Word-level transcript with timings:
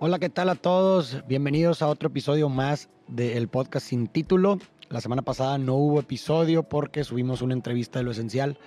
Hola, 0.00 0.20
¿qué 0.20 0.28
tal 0.28 0.48
a 0.48 0.54
todos? 0.54 1.24
Bienvenidos 1.26 1.82
a 1.82 1.88
otro 1.88 2.06
episodio 2.06 2.48
más 2.48 2.88
del 3.08 3.48
podcast 3.48 3.84
sin 3.84 4.06
título. 4.06 4.60
La 4.90 5.00
semana 5.00 5.22
pasada 5.22 5.58
no 5.58 5.74
hubo 5.74 5.98
episodio 5.98 6.62
porque 6.62 7.02
subimos 7.02 7.42
una 7.42 7.54
entrevista 7.54 7.98
de 7.98 8.04
lo 8.04 8.12
esencial, 8.12 8.60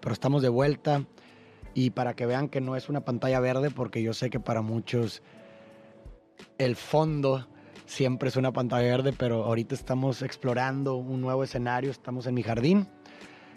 pero 0.00 0.12
estamos 0.12 0.42
de 0.42 0.48
vuelta 0.48 1.02
y 1.74 1.90
para 1.90 2.14
que 2.14 2.24
vean 2.24 2.48
que 2.48 2.60
no 2.60 2.76
es 2.76 2.88
una 2.88 3.00
pantalla 3.00 3.40
verde, 3.40 3.72
porque 3.72 4.00
yo 4.00 4.14
sé 4.14 4.30
que 4.30 4.38
para 4.38 4.62
muchos 4.62 5.24
el 6.56 6.76
fondo 6.76 7.48
siempre 7.86 8.28
es 8.28 8.36
una 8.36 8.52
pantalla 8.52 8.86
verde, 8.86 9.12
pero 9.12 9.42
ahorita 9.42 9.74
estamos 9.74 10.22
explorando 10.22 10.94
un 10.94 11.20
nuevo 11.20 11.42
escenario, 11.42 11.90
estamos 11.90 12.28
en 12.28 12.34
mi 12.34 12.44
jardín 12.44 12.86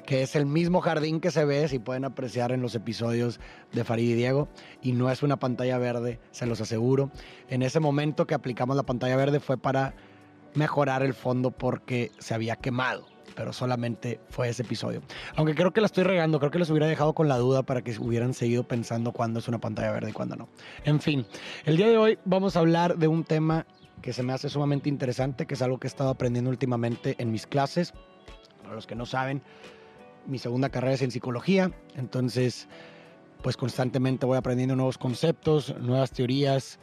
que 0.05 0.23
es 0.23 0.36
el 0.36 0.45
mismo 0.45 0.81
jardín 0.81 1.20
que 1.20 1.31
se 1.31 1.45
ve, 1.45 1.68
si 1.68 1.79
pueden 1.79 2.05
apreciar 2.05 2.52
en 2.52 2.61
los 2.61 2.75
episodios 2.75 3.39
de 3.71 3.84
Farid 3.84 4.09
y 4.09 4.13
Diego, 4.13 4.48
y 4.81 4.93
no 4.93 5.11
es 5.11 5.23
una 5.23 5.38
pantalla 5.38 5.77
verde, 5.77 6.20
se 6.31 6.45
los 6.45 6.61
aseguro. 6.61 7.11
En 7.48 7.61
ese 7.61 7.79
momento 7.79 8.25
que 8.25 8.34
aplicamos 8.34 8.75
la 8.75 8.84
pantalla 8.84 9.16
verde 9.16 9.40
fue 9.40 9.57
para 9.57 9.93
mejorar 10.55 11.04
el 11.04 11.13
fondo 11.13 11.52
porque 11.52 12.12
se 12.17 12.34
había 12.34 12.55
quemado, 12.55 13.05
pero 13.35 13.54
solamente 13.54 14.20
fue 14.30 14.49
ese 14.49 14.63
episodio. 14.63 15.02
Aunque 15.35 15.55
creo 15.55 15.71
que 15.71 15.81
la 15.81 15.85
estoy 15.85 16.04
regando, 16.04 16.40
creo 16.40 16.52
que 16.52 16.59
les 16.59 16.70
hubiera 16.70 16.88
dejado 16.88 17.13
con 17.13 17.27
la 17.27 17.38
duda 17.38 17.63
para 17.63 17.81
que 17.81 17.95
hubieran 17.99 18.34
seguido 18.34 18.63
pensando 18.63 19.12
cuándo 19.12 19.40
es 19.40 19.48
una 19.48 19.59
pantalla 19.59 19.91
verde 19.91 20.09
y 20.09 20.13
cuándo 20.13 20.35
no. 20.35 20.49
En 20.85 20.99
fin, 20.99 21.26
el 21.66 21.77
día 21.77 21.88
de 21.88 21.98
hoy 21.98 22.20
vamos 22.26 22.55
a 22.55 22.59
hablar 22.59 22.98
de 22.98 23.07
un 23.07 23.23
tema 23.23 23.66
que 24.02 24.13
se 24.13 24.23
me 24.23 24.34
hace 24.34 24.49
sumamente 24.49 24.90
interesante, 24.90 25.45
que 25.45 25.54
es 25.54 25.62
algo 25.62 25.77
que 25.77 25.88
he 25.88 25.90
estado 25.90 26.09
aprendiendo 26.09 26.49
últimamente 26.49 27.16
en 27.20 27.31
mis 27.31 27.45
clases. 27.45 27.93
Para 28.63 28.76
los 28.76 28.88
que 28.88 28.95
no 28.95 29.05
saben, 29.05 29.41
mi 30.30 30.38
segunda 30.38 30.70
carrera 30.70 30.94
es 30.94 31.02
en 31.02 31.12
psicología, 31.12 31.72
entonces 31.96 32.68
pues 33.42 33.58
constantemente 33.58 34.26
voy 34.26 34.38
aprendiendo 34.38 34.76
nuevos 34.76 34.98
conceptos, 34.98 35.76
nuevas 35.80 36.12
teorías, 36.12 36.80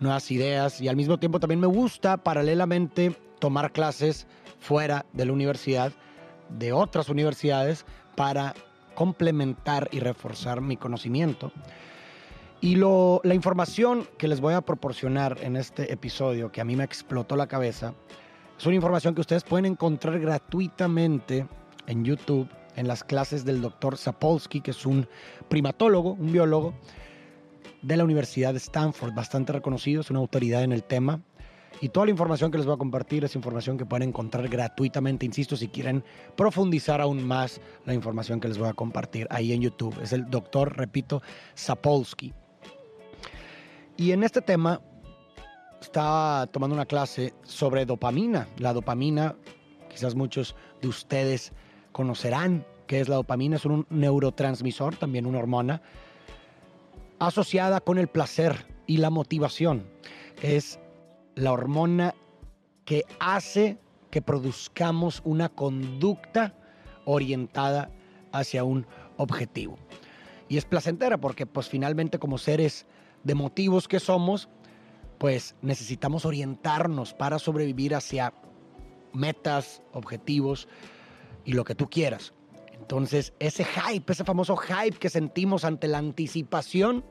nuevas 0.00 0.30
ideas 0.30 0.80
y 0.80 0.88
al 0.88 0.96
mismo 0.96 1.18
tiempo 1.18 1.40
también 1.40 1.60
me 1.60 1.66
gusta 1.66 2.16
paralelamente 2.16 3.16
tomar 3.38 3.72
clases 3.72 4.26
fuera 4.58 5.06
de 5.12 5.24
la 5.24 5.32
universidad, 5.32 5.92
de 6.48 6.72
otras 6.72 7.08
universidades, 7.08 7.84
para 8.16 8.54
complementar 8.94 9.88
y 9.92 10.00
reforzar 10.00 10.60
mi 10.60 10.76
conocimiento. 10.76 11.52
Y 12.60 12.76
lo, 12.76 13.20
la 13.24 13.34
información 13.34 14.08
que 14.16 14.28
les 14.28 14.40
voy 14.40 14.54
a 14.54 14.62
proporcionar 14.62 15.38
en 15.42 15.56
este 15.56 15.92
episodio, 15.92 16.50
que 16.50 16.60
a 16.60 16.64
mí 16.64 16.76
me 16.76 16.84
explotó 16.84 17.36
la 17.36 17.46
cabeza, 17.46 17.94
es 18.58 18.66
una 18.66 18.76
información 18.76 19.14
que 19.14 19.20
ustedes 19.20 19.44
pueden 19.44 19.66
encontrar 19.66 20.18
gratuitamente 20.18 21.46
en 21.86 22.04
YouTube 22.04 22.48
en 22.76 22.88
las 22.88 23.04
clases 23.04 23.44
del 23.44 23.60
doctor 23.60 23.96
Sapolsky, 23.96 24.60
que 24.60 24.72
es 24.72 24.86
un 24.86 25.08
primatólogo, 25.48 26.12
un 26.12 26.32
biólogo 26.32 26.74
de 27.82 27.96
la 27.96 28.04
Universidad 28.04 28.52
de 28.52 28.58
Stanford, 28.58 29.14
bastante 29.14 29.52
reconocido, 29.52 30.00
es 30.00 30.10
una 30.10 30.20
autoridad 30.20 30.62
en 30.62 30.72
el 30.72 30.84
tema. 30.84 31.20
Y 31.80 31.88
toda 31.88 32.06
la 32.06 32.12
información 32.12 32.50
que 32.50 32.56
les 32.56 32.66
voy 32.66 32.76
a 32.76 32.78
compartir 32.78 33.24
es 33.24 33.34
información 33.34 33.76
que 33.76 33.84
pueden 33.84 34.08
encontrar 34.08 34.48
gratuitamente, 34.48 35.26
insisto, 35.26 35.56
si 35.56 35.68
quieren 35.68 36.04
profundizar 36.36 37.00
aún 37.00 37.26
más 37.26 37.60
la 37.84 37.94
información 37.94 38.40
que 38.40 38.48
les 38.48 38.58
voy 38.58 38.68
a 38.68 38.72
compartir 38.72 39.26
ahí 39.30 39.52
en 39.52 39.60
YouTube. 39.60 40.00
Es 40.00 40.12
el 40.12 40.30
doctor, 40.30 40.76
repito, 40.76 41.20
Sapolsky. 41.54 42.32
Y 43.96 44.12
en 44.12 44.24
este 44.24 44.40
tema 44.40 44.80
estaba 45.80 46.46
tomando 46.46 46.74
una 46.74 46.86
clase 46.86 47.34
sobre 47.42 47.84
dopamina. 47.84 48.48
La 48.58 48.72
dopamina, 48.72 49.36
quizás 49.90 50.14
muchos 50.14 50.56
de 50.80 50.88
ustedes 50.88 51.52
conocerán 51.94 52.66
qué 52.88 53.00
es 53.00 53.08
la 53.08 53.14
dopamina, 53.14 53.56
es 53.56 53.64
un 53.64 53.86
neurotransmisor, 53.88 54.96
también 54.96 55.26
una 55.26 55.38
hormona, 55.38 55.80
asociada 57.20 57.80
con 57.80 57.98
el 57.98 58.08
placer 58.08 58.66
y 58.86 58.98
la 58.98 59.10
motivación. 59.10 59.86
Es 60.42 60.80
la 61.36 61.52
hormona 61.52 62.14
que 62.84 63.04
hace 63.20 63.78
que 64.10 64.20
produzcamos 64.20 65.22
una 65.24 65.48
conducta 65.48 66.54
orientada 67.04 67.90
hacia 68.32 68.64
un 68.64 68.86
objetivo. 69.16 69.78
Y 70.48 70.58
es 70.58 70.64
placentera 70.64 71.18
porque 71.18 71.46
pues 71.46 71.68
finalmente 71.68 72.18
como 72.18 72.38
seres 72.38 72.86
de 73.22 73.36
motivos 73.36 73.86
que 73.86 74.00
somos, 74.00 74.48
pues 75.18 75.54
necesitamos 75.62 76.26
orientarnos 76.26 77.14
para 77.14 77.38
sobrevivir 77.38 77.94
hacia 77.94 78.34
metas, 79.12 79.80
objetivos, 79.92 80.68
y 81.44 81.52
lo 81.52 81.64
que 81.64 81.74
tú 81.74 81.88
quieras. 81.88 82.32
Entonces, 82.78 83.32
ese 83.38 83.64
hype, 83.64 84.12
ese 84.12 84.24
famoso 84.24 84.56
hype 84.56 84.98
que 84.98 85.08
sentimos 85.08 85.64
ante 85.64 85.88
la 85.88 85.98
anticipación 85.98 87.04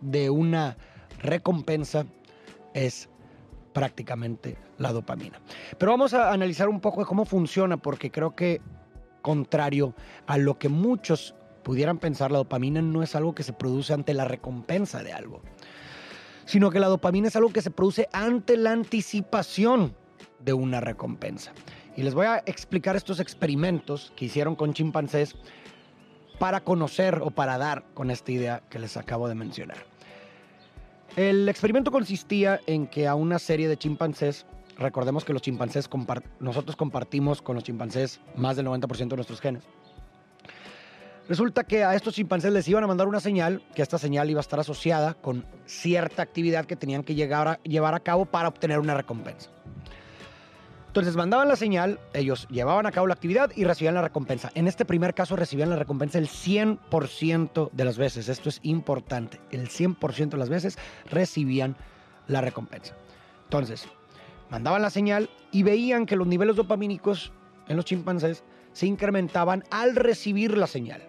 de 0.00 0.30
una 0.30 0.76
recompensa 1.20 2.06
es 2.74 3.08
prácticamente 3.72 4.56
la 4.78 4.92
dopamina. 4.92 5.40
Pero 5.78 5.92
vamos 5.92 6.14
a 6.14 6.32
analizar 6.32 6.68
un 6.68 6.80
poco 6.80 7.00
de 7.00 7.06
cómo 7.06 7.24
funciona, 7.24 7.76
porque 7.76 8.10
creo 8.10 8.34
que 8.36 8.60
contrario 9.22 9.94
a 10.26 10.38
lo 10.38 10.58
que 10.58 10.68
muchos 10.68 11.34
pudieran 11.62 11.98
pensar, 11.98 12.30
la 12.30 12.38
dopamina 12.38 12.82
no 12.82 13.02
es 13.02 13.16
algo 13.16 13.34
que 13.34 13.42
se 13.42 13.52
produce 13.52 13.92
ante 13.92 14.14
la 14.14 14.26
recompensa 14.26 15.02
de 15.02 15.12
algo, 15.12 15.42
sino 16.44 16.70
que 16.70 16.78
la 16.78 16.88
dopamina 16.88 17.28
es 17.28 17.36
algo 17.36 17.52
que 17.52 17.62
se 17.62 17.70
produce 17.70 18.08
ante 18.12 18.56
la 18.56 18.72
anticipación 18.72 19.96
de 20.40 20.52
una 20.52 20.80
recompensa. 20.80 21.52
Y 21.96 22.02
les 22.02 22.14
voy 22.14 22.26
a 22.26 22.42
explicar 22.46 22.96
estos 22.96 23.20
experimentos 23.20 24.12
que 24.16 24.24
hicieron 24.24 24.56
con 24.56 24.74
chimpancés 24.74 25.36
para 26.38 26.60
conocer 26.60 27.20
o 27.22 27.30
para 27.30 27.58
dar 27.58 27.84
con 27.94 28.10
esta 28.10 28.32
idea 28.32 28.62
que 28.68 28.78
les 28.78 28.96
acabo 28.96 29.28
de 29.28 29.34
mencionar. 29.34 29.78
El 31.16 31.48
experimento 31.48 31.92
consistía 31.92 32.60
en 32.66 32.88
que 32.88 33.06
a 33.06 33.14
una 33.14 33.38
serie 33.38 33.68
de 33.68 33.76
chimpancés, 33.76 34.46
recordemos 34.76 35.24
que 35.24 35.32
los 35.32 35.42
chimpancés, 35.42 35.88
nosotros 36.40 36.74
compartimos 36.74 37.40
con 37.40 37.54
los 37.54 37.62
chimpancés 37.62 38.20
más 38.34 38.56
del 38.56 38.66
90% 38.66 39.08
de 39.08 39.16
nuestros 39.16 39.40
genes. 39.40 39.62
Resulta 41.28 41.64
que 41.64 41.84
a 41.84 41.94
estos 41.94 42.14
chimpancés 42.14 42.52
les 42.52 42.68
iban 42.68 42.84
a 42.84 42.86
mandar 42.86 43.06
una 43.06 43.20
señal, 43.20 43.62
que 43.74 43.80
esta 43.80 43.96
señal 43.96 44.28
iba 44.28 44.40
a 44.40 44.42
estar 44.42 44.60
asociada 44.60 45.14
con 45.14 45.46
cierta 45.64 46.22
actividad 46.22 46.66
que 46.66 46.76
tenían 46.76 47.02
que 47.04 47.14
llegar 47.14 47.48
a, 47.48 47.60
llevar 47.62 47.94
a 47.94 48.00
cabo 48.00 48.26
para 48.26 48.48
obtener 48.48 48.80
una 48.80 48.94
recompensa. 48.94 49.50
Entonces 50.94 51.16
mandaban 51.16 51.48
la 51.48 51.56
señal, 51.56 51.98
ellos 52.12 52.46
llevaban 52.50 52.86
a 52.86 52.92
cabo 52.92 53.08
la 53.08 53.14
actividad 53.14 53.50
y 53.56 53.64
recibían 53.64 53.96
la 53.96 54.02
recompensa. 54.02 54.52
En 54.54 54.68
este 54.68 54.84
primer 54.84 55.12
caso 55.12 55.34
recibían 55.34 55.70
la 55.70 55.74
recompensa 55.74 56.18
el 56.18 56.28
100% 56.28 57.70
de 57.72 57.84
las 57.84 57.98
veces. 57.98 58.28
Esto 58.28 58.48
es 58.48 58.60
importante. 58.62 59.40
El 59.50 59.68
100% 59.68 60.28
de 60.28 60.36
las 60.36 60.48
veces 60.48 60.78
recibían 61.10 61.74
la 62.28 62.42
recompensa. 62.42 62.94
Entonces, 63.42 63.88
mandaban 64.50 64.82
la 64.82 64.90
señal 64.90 65.30
y 65.50 65.64
veían 65.64 66.06
que 66.06 66.14
los 66.14 66.28
niveles 66.28 66.54
dopamínicos 66.54 67.32
en 67.66 67.76
los 67.76 67.86
chimpancés 67.86 68.44
se 68.72 68.86
incrementaban 68.86 69.64
al 69.72 69.96
recibir 69.96 70.56
la 70.56 70.68
señal. 70.68 71.02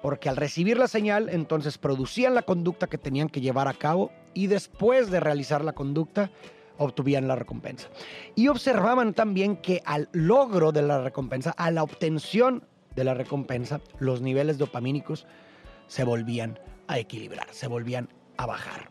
Porque 0.00 0.28
al 0.28 0.36
recibir 0.36 0.78
la 0.78 0.86
señal, 0.86 1.28
entonces 1.28 1.76
producían 1.76 2.36
la 2.36 2.42
conducta 2.42 2.86
que 2.86 2.98
tenían 2.98 3.28
que 3.28 3.40
llevar 3.40 3.66
a 3.66 3.74
cabo 3.74 4.12
y 4.32 4.46
después 4.46 5.10
de 5.10 5.18
realizar 5.18 5.64
la 5.64 5.72
conducta, 5.72 6.30
obtuvieran 6.78 7.28
la 7.28 7.36
recompensa. 7.36 7.88
Y 8.34 8.48
observaban 8.48 9.14
también 9.14 9.56
que 9.56 9.82
al 9.84 10.08
logro 10.12 10.72
de 10.72 10.82
la 10.82 11.02
recompensa, 11.02 11.50
a 11.56 11.70
la 11.70 11.82
obtención 11.82 12.64
de 12.94 13.04
la 13.04 13.14
recompensa, 13.14 13.80
los 13.98 14.20
niveles 14.20 14.58
dopamínicos 14.58 15.26
se 15.86 16.04
volvían 16.04 16.58
a 16.86 16.98
equilibrar, 16.98 17.46
se 17.50 17.66
volvían 17.66 18.08
a 18.36 18.46
bajar. 18.46 18.90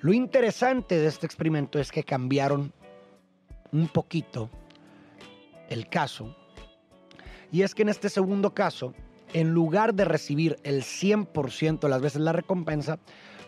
Lo 0.00 0.12
interesante 0.12 0.98
de 0.98 1.06
este 1.06 1.26
experimento 1.26 1.78
es 1.78 1.92
que 1.92 2.02
cambiaron 2.02 2.72
un 3.70 3.88
poquito 3.88 4.50
el 5.68 5.88
caso. 5.88 6.36
Y 7.50 7.62
es 7.62 7.74
que 7.74 7.82
en 7.82 7.88
este 7.88 8.08
segundo 8.08 8.52
caso, 8.52 8.94
en 9.32 9.50
lugar 9.50 9.94
de 9.94 10.04
recibir 10.04 10.58
el 10.62 10.82
100% 10.82 11.80
de 11.80 11.88
las 11.88 12.00
veces 12.00 12.20
la 12.20 12.32
recompensa, 12.32 12.98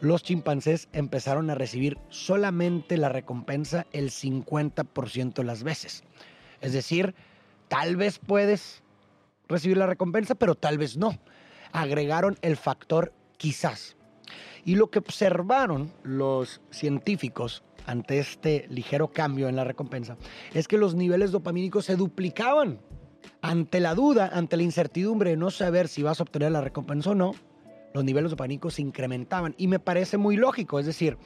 los 0.01 0.23
chimpancés 0.23 0.89
empezaron 0.93 1.51
a 1.51 1.55
recibir 1.55 1.99
solamente 2.09 2.97
la 2.97 3.09
recompensa 3.09 3.87
el 3.93 4.11
50% 4.11 5.35
de 5.35 5.45
las 5.45 5.63
veces. 5.63 6.05
Es 6.61 6.73
decir, 6.73 7.15
tal 7.69 7.97
vez 7.97 8.19
puedes 8.19 8.83
recibir 9.49 9.77
la 9.77 9.87
recompensa, 9.87 10.35
pero 10.35 10.55
tal 10.55 10.79
vez 10.79 10.97
no. 10.97 11.19
Agregaron 11.73 12.37
el 12.43 12.57
factor 12.57 13.13
quizás. 13.37 13.97
Y 14.65 14.77
lo 14.77 14.91
que 14.91 14.99
observaron 14.99 15.93
los 16.03 16.61
científicos 16.71 17.63
ante 17.87 18.19
este 18.19 18.67
ligero 18.71 19.09
cambio 19.09 19.49
en 19.49 19.57
la 19.57 19.65
recompensa 19.65 20.17
es 20.55 20.69
que 20.69 20.79
los 20.79 20.95
niveles 20.95 21.33
dopamínicos 21.33 21.85
se 21.85 21.97
duplicaban. 21.97 22.81
Ante 23.43 23.81
la 23.81 23.95
duda, 23.95 24.31
ante 24.33 24.57
la 24.57 24.63
incertidumbre 24.63 25.31
de 25.31 25.37
no 25.37 25.51
saber 25.51 25.89
si 25.89 26.03
vas 26.03 26.21
a 26.21 26.23
obtener 26.25 26.53
la 26.53 26.61
recompensa 26.61 27.11
o 27.11 27.15
no, 27.15 27.35
los 27.93 28.05
niveles 28.05 28.31
de 28.31 28.37
pánico 28.37 28.71
se 28.71 28.83
incrementaban. 28.83 29.55
Y 29.59 29.69
me 29.69 29.79
parece 29.79 30.17
muy 30.17 30.37
lógico, 30.37 30.79
es 30.79 30.87
decir, 30.87 31.17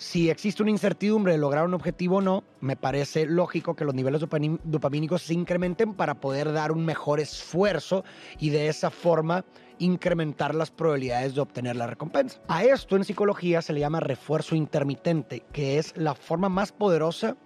si 0.00 0.30
existe 0.30 0.62
una 0.62 0.70
incertidumbre 0.70 1.34
de 1.34 1.38
lograr 1.38 1.66
un 1.66 1.74
objetivo 1.74 2.16
o 2.16 2.20
no, 2.22 2.42
me 2.60 2.74
parece 2.74 3.26
lógico 3.26 3.76
que 3.76 3.84
los 3.84 3.94
niveles 3.94 4.22
dopamínicos 4.64 5.20
se 5.20 5.34
incrementen 5.34 5.92
para 5.92 6.14
poder 6.20 6.52
dar 6.52 6.72
un 6.72 6.86
mejor 6.86 7.20
esfuerzo 7.20 8.02
y 8.38 8.48
de 8.48 8.68
esa 8.68 8.88
forma 8.88 9.44
incrementar 9.78 10.54
las 10.54 10.70
probabilidades 10.70 11.34
de 11.34 11.42
obtener 11.42 11.76
la 11.76 11.86
recompensa. 11.86 12.40
A 12.48 12.64
esto 12.64 12.96
en 12.96 13.04
psicología 13.04 13.60
se 13.60 13.74
le 13.74 13.80
llama 13.80 14.00
refuerzo 14.00 14.54
intermitente, 14.54 15.42
que 15.52 15.76
es 15.76 15.94
la 15.98 16.14
forma 16.14 16.48
más 16.48 16.72
poderosa 16.72 17.36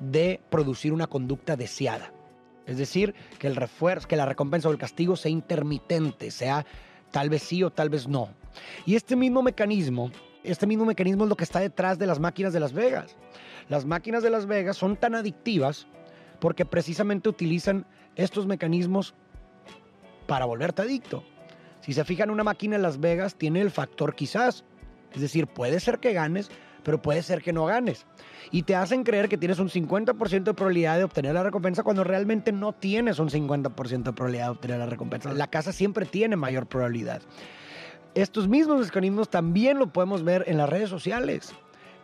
de 0.00 0.40
producir 0.50 0.92
una 0.92 1.06
conducta 1.06 1.54
deseada. 1.54 2.12
Es 2.66 2.78
decir, 2.78 3.14
que 3.38 3.46
el 3.46 3.56
refuerzo, 3.56 4.08
que 4.08 4.16
la 4.16 4.26
recompensa 4.26 4.68
o 4.68 4.72
el 4.72 4.78
castigo 4.78 5.16
sea 5.16 5.30
intermitente, 5.30 6.30
sea 6.30 6.64
tal 7.10 7.28
vez 7.28 7.42
sí 7.42 7.62
o 7.62 7.70
tal 7.70 7.90
vez 7.90 8.08
no. 8.08 8.30
Y 8.86 8.94
este 8.94 9.16
mismo 9.16 9.42
mecanismo 9.42 10.10
este 10.44 10.66
mismo 10.66 10.84
mecanismo 10.84 11.24
es 11.24 11.30
lo 11.30 11.36
que 11.36 11.44
está 11.44 11.60
detrás 11.60 11.98
de 11.98 12.06
las 12.06 12.18
máquinas 12.18 12.52
de 12.52 12.60
Las 12.60 12.72
Vegas. 12.72 13.16
Las 13.68 13.84
máquinas 13.84 14.22
de 14.22 14.30
Las 14.30 14.46
Vegas 14.46 14.76
son 14.76 14.96
tan 14.96 15.14
adictivas 15.14 15.86
porque 16.40 16.64
precisamente 16.64 17.28
utilizan 17.28 17.86
estos 18.16 18.46
mecanismos 18.46 19.14
para 20.26 20.44
volverte 20.44 20.82
adicto. 20.82 21.22
Si 21.80 21.92
se 21.92 22.04
fijan, 22.04 22.30
una 22.30 22.44
máquina 22.44 22.76
de 22.76 22.82
Las 22.82 22.98
Vegas 22.98 23.36
tiene 23.36 23.60
el 23.60 23.70
factor 23.70 24.14
quizás. 24.14 24.64
Es 25.12 25.20
decir, 25.20 25.46
puede 25.46 25.78
ser 25.78 25.98
que 25.98 26.12
ganes, 26.12 26.50
pero 26.82 27.00
puede 27.00 27.22
ser 27.22 27.42
que 27.42 27.52
no 27.52 27.66
ganes. 27.66 28.06
Y 28.50 28.62
te 28.62 28.74
hacen 28.74 29.04
creer 29.04 29.28
que 29.28 29.38
tienes 29.38 29.58
un 29.58 29.68
50% 29.68 30.42
de 30.42 30.54
probabilidad 30.54 30.98
de 30.98 31.04
obtener 31.04 31.34
la 31.34 31.42
recompensa 31.42 31.82
cuando 31.82 32.04
realmente 32.04 32.52
no 32.52 32.72
tienes 32.72 33.18
un 33.18 33.30
50% 33.30 34.02
de 34.02 34.12
probabilidad 34.12 34.46
de 34.46 34.50
obtener 34.50 34.78
la 34.78 34.86
recompensa. 34.86 35.32
La 35.32 35.48
casa 35.48 35.72
siempre 35.72 36.06
tiene 36.06 36.36
mayor 36.36 36.66
probabilidad. 36.66 37.22
Estos 38.14 38.48
mismos 38.48 38.86
mecanismos 38.86 39.30
también 39.30 39.78
lo 39.78 39.92
podemos 39.92 40.22
ver 40.22 40.44
en 40.46 40.58
las 40.58 40.68
redes 40.68 40.90
sociales. 40.90 41.54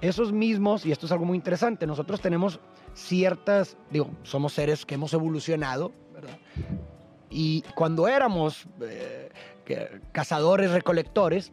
Esos 0.01 0.33
mismos, 0.33 0.87
y 0.87 0.93
esto 0.93 1.07
es 1.07 1.13
algo 1.13 1.25
muy 1.25 1.37
interesante, 1.37 1.87
nosotros 1.87 2.21
tenemos 2.21 2.61
ciertas, 2.95 3.77
digo, 3.91 4.11
somos 4.23 4.53
seres 4.53 4.87
que 4.87 4.95
hemos 4.95 5.13
evolucionado, 5.13 5.93
¿verdad? 6.15 6.39
Y 7.31 7.63
cuando 7.75 8.09
éramos 8.09 8.67
eh, 8.81 9.29
cazadores, 10.13 10.71
recolectores, 10.71 11.53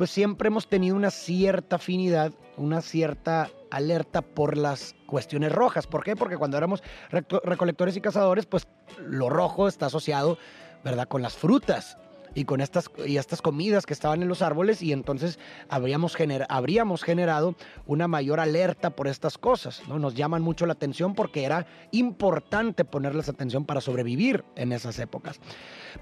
pues 0.00 0.12
siempre 0.12 0.46
hemos 0.48 0.66
tenido 0.66 0.96
una 0.96 1.10
cierta 1.10 1.76
afinidad, 1.76 2.32
una 2.56 2.80
cierta 2.80 3.50
alerta 3.70 4.22
por 4.22 4.56
las 4.56 4.94
cuestiones 5.04 5.52
rojas. 5.52 5.86
¿Por 5.86 6.02
qué? 6.02 6.16
Porque 6.16 6.38
cuando 6.38 6.56
éramos 6.56 6.82
recolectores 7.10 7.98
y 7.98 8.00
cazadores, 8.00 8.46
pues 8.46 8.66
lo 8.98 9.28
rojo 9.28 9.68
está 9.68 9.84
asociado, 9.84 10.38
¿verdad?, 10.82 11.06
con 11.06 11.20
las 11.20 11.36
frutas 11.36 11.98
y 12.34 12.44
con 12.44 12.60
estas, 12.60 12.90
y 13.06 13.16
estas 13.16 13.42
comidas 13.42 13.86
que 13.86 13.92
estaban 13.92 14.22
en 14.22 14.28
los 14.28 14.42
árboles 14.42 14.82
y 14.82 14.92
entonces 14.92 15.38
habríamos, 15.68 16.16
habríamos 16.48 17.02
generado 17.02 17.54
una 17.86 18.08
mayor 18.08 18.40
alerta 18.40 18.90
por 18.90 19.08
estas 19.08 19.38
cosas. 19.38 19.82
¿no? 19.88 19.98
Nos 19.98 20.14
llaman 20.14 20.42
mucho 20.42 20.66
la 20.66 20.72
atención 20.74 21.14
porque 21.14 21.44
era 21.44 21.66
importante 21.90 22.84
ponerles 22.84 23.28
atención 23.28 23.64
para 23.64 23.80
sobrevivir 23.80 24.44
en 24.56 24.72
esas 24.72 24.98
épocas. 24.98 25.40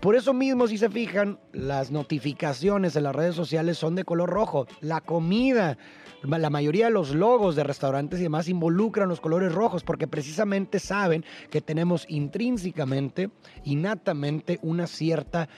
Por 0.00 0.16
eso 0.16 0.34
mismo, 0.34 0.66
si 0.66 0.78
se 0.78 0.90
fijan, 0.90 1.38
las 1.52 1.90
notificaciones 1.90 2.96
en 2.96 3.04
las 3.04 3.16
redes 3.16 3.34
sociales 3.34 3.78
son 3.78 3.94
de 3.94 4.04
color 4.04 4.30
rojo. 4.30 4.66
La 4.80 5.00
comida, 5.00 5.78
la 6.22 6.50
mayoría 6.50 6.86
de 6.86 6.92
los 6.92 7.14
logos 7.14 7.56
de 7.56 7.64
restaurantes 7.64 8.20
y 8.20 8.24
demás 8.24 8.48
involucran 8.48 9.08
los 9.08 9.20
colores 9.20 9.52
rojos 9.52 9.82
porque 9.82 10.06
precisamente 10.06 10.78
saben 10.78 11.24
que 11.50 11.60
tenemos 11.60 12.04
intrínsecamente, 12.08 13.30
innatamente, 13.64 14.58
una 14.62 14.86
cierta 14.86 15.48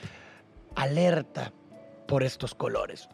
alerta 0.82 1.52
por 2.06 2.22
estos 2.22 2.54
colores. 2.54 3.08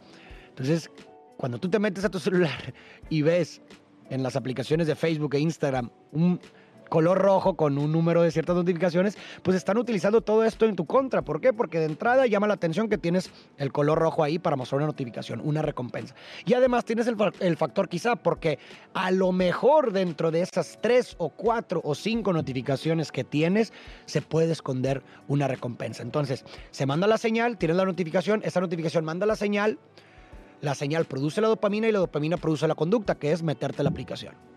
Entonces, 0.48 0.90
cuando 1.36 1.58
tú 1.58 1.68
te 1.68 1.78
metes 1.78 2.04
a 2.04 2.08
tu 2.08 2.18
celular 2.18 2.74
y 3.10 3.22
ves 3.22 3.60
en 4.08 4.22
las 4.22 4.36
aplicaciones 4.36 4.86
de 4.86 4.94
Facebook 4.94 5.34
e 5.34 5.40
Instagram 5.40 5.90
un 6.12 6.40
color 6.88 7.18
rojo 7.18 7.56
con 7.56 7.78
un 7.78 7.92
número 7.92 8.22
de 8.22 8.30
ciertas 8.30 8.56
notificaciones, 8.56 9.16
pues 9.42 9.56
están 9.56 9.78
utilizando 9.78 10.20
todo 10.20 10.44
esto 10.44 10.66
en 10.66 10.76
tu 10.76 10.86
contra. 10.86 11.22
¿Por 11.22 11.40
qué? 11.40 11.52
Porque 11.52 11.78
de 11.78 11.86
entrada 11.86 12.26
llama 12.26 12.46
la 12.46 12.54
atención 12.54 12.88
que 12.88 12.98
tienes 12.98 13.30
el 13.58 13.72
color 13.72 13.98
rojo 13.98 14.22
ahí 14.22 14.38
para 14.38 14.56
mostrar 14.56 14.78
una 14.78 14.86
notificación, 14.86 15.40
una 15.44 15.62
recompensa. 15.62 16.14
Y 16.44 16.54
además 16.54 16.84
tienes 16.84 17.06
el, 17.06 17.56
factor 17.56 17.88
quizá 17.88 18.16
porque 18.16 18.58
a 18.94 19.10
lo 19.10 19.32
mejor 19.32 19.92
dentro 19.92 20.30
de 20.30 20.42
esas 20.42 20.78
tres 20.80 21.14
o 21.18 21.30
cuatro 21.30 21.80
o 21.84 21.94
cinco 21.94 22.32
notificaciones 22.32 23.12
que 23.12 23.24
tienes, 23.24 23.72
se 24.04 24.22
puede 24.22 24.52
esconder 24.52 25.02
una 25.28 25.48
recompensa. 25.48 26.02
Entonces, 26.02 26.44
se 26.70 26.86
manda 26.86 27.06
la 27.06 27.18
señal, 27.18 27.58
tienes 27.58 27.76
la 27.76 27.84
notificación, 27.84 28.42
esa 28.44 28.60
notificación 28.60 29.04
manda 29.04 29.26
la 29.26 29.36
señal, 29.36 29.78
la 30.60 30.74
señal 30.74 31.04
produce 31.04 31.40
la 31.40 31.48
dopamina 31.48 31.88
y 31.88 31.92
la 31.92 31.98
dopamina 31.98 32.36
produce 32.36 32.66
la 32.66 32.74
conducta, 32.74 33.14
que 33.14 33.32
es 33.32 33.42
meterte 33.42 33.82
la 33.82 33.90
aplicación. 33.90 34.56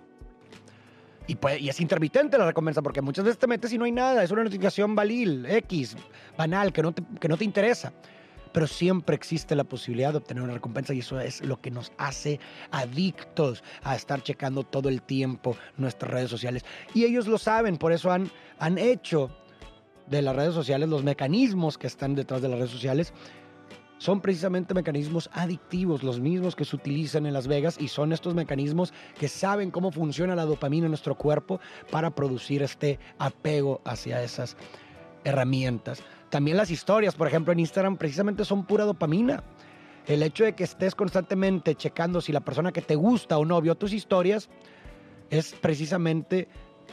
Y, 1.30 1.70
es 1.70 1.80
intermitente 1.80 2.40
la 2.40 2.48
recompensa 2.48 2.82
porque 2.82 3.04
muchas 3.04 3.24
veces 3.24 3.38
te 3.38 3.46
metes 3.46 3.72
y 3.72 3.78
no 3.78 3.86
hay 3.86 3.92
nada. 3.92 4.24
Es 4.24 4.32
una 4.32 4.44
notificación 4.44 4.96
valil, 4.96 5.46
X, 5.46 5.96
banal, 6.36 6.74
que 6.74 6.82
no 6.82 6.92
te, 6.92 7.04
que 7.20 7.28
no 7.28 7.38
te 7.38 7.46
interesa. 7.46 7.94
Pero 8.52 8.66
siempre 8.66 9.16
existe 9.16 9.56
la 9.56 9.64
posibilidad 9.64 10.12
de 10.12 10.18
obtener 10.18 10.42
una 10.42 10.54
recompensa 10.54 10.92
y 10.96 11.00
eso 11.00 11.20
es 11.20 11.46
lo 11.46 11.62
que 11.62 11.70
nos 11.70 11.92
hace 12.00 12.40
adictos 12.72 13.64
a 13.84 13.96
estar 13.96 14.24
checando 14.24 14.64
todo 14.64 14.90
el 14.90 15.04
tiempo 15.04 15.56
nuestras 15.78 16.12
redes 16.12 16.32
sociales. 16.32 16.66
Y 16.96 17.04
ellos 17.06 17.28
lo 17.28 17.38
saben, 17.38 17.78
por 17.78 17.92
eso 17.92 18.12
han, 18.12 18.32
han 18.58 18.80
hecho 18.80 19.30
de 20.08 20.24
las 20.24 20.36
redes 20.36 20.56
sociales 20.56 20.90
los 20.90 21.04
mecanismos 21.04 21.78
que 21.78 21.86
están 21.86 22.16
detrás 22.16 22.42
de 22.42 22.50
las 22.50 22.58
redes 22.58 22.72
sociales 22.72 23.14
son 24.00 24.22
precisamente 24.22 24.74
mecanismos 24.74 25.30
adictivos, 25.34 26.04
los 26.04 26.20
mismos 26.20 26.56
que 26.56 26.66
se 26.66 26.76
utilizan 26.76 27.26
en 27.26 27.34
Las 27.34 27.48
Vegas 27.48 27.78
y 27.80 27.90
son 27.90 28.12
estos 28.12 28.34
mecanismos 28.34 28.94
que 29.20 29.28
saben 29.28 29.70
cómo 29.70 29.92
funciona 29.92 30.36
la 30.36 30.46
dopamina 30.46 30.86
en 30.86 30.92
nuestro 30.92 31.16
cuerpo 31.16 31.60
para 31.92 32.10
producir 32.10 32.64
este 32.64 32.98
apego 33.20 33.82
hacia 33.86 34.24
esas 34.24 34.58
herramientas. 35.26 36.02
También 36.30 36.58
las 36.58 36.72
historias, 36.72 37.16
por 37.16 37.28
ejemplo, 37.28 37.52
en 37.52 37.60
Instagram 37.60 37.98
precisamente 37.98 38.46
son 38.46 38.66
pura 38.66 38.86
dopamina. 38.86 39.44
El 40.08 40.24
hecho 40.24 40.46
de 40.46 40.54
que 40.54 40.64
estés 40.64 40.96
constantemente 40.96 41.76
checando 41.76 42.22
si 42.22 42.32
la 42.32 42.40
persona 42.40 42.72
que 42.72 42.82
te 42.82 42.96
gusta 42.96 43.38
o 43.38 43.46
no 43.46 43.62
vio 43.62 43.76
tus 43.76 43.94
historias 43.94 44.50
es 45.30 45.54
precisamente 45.54 46.48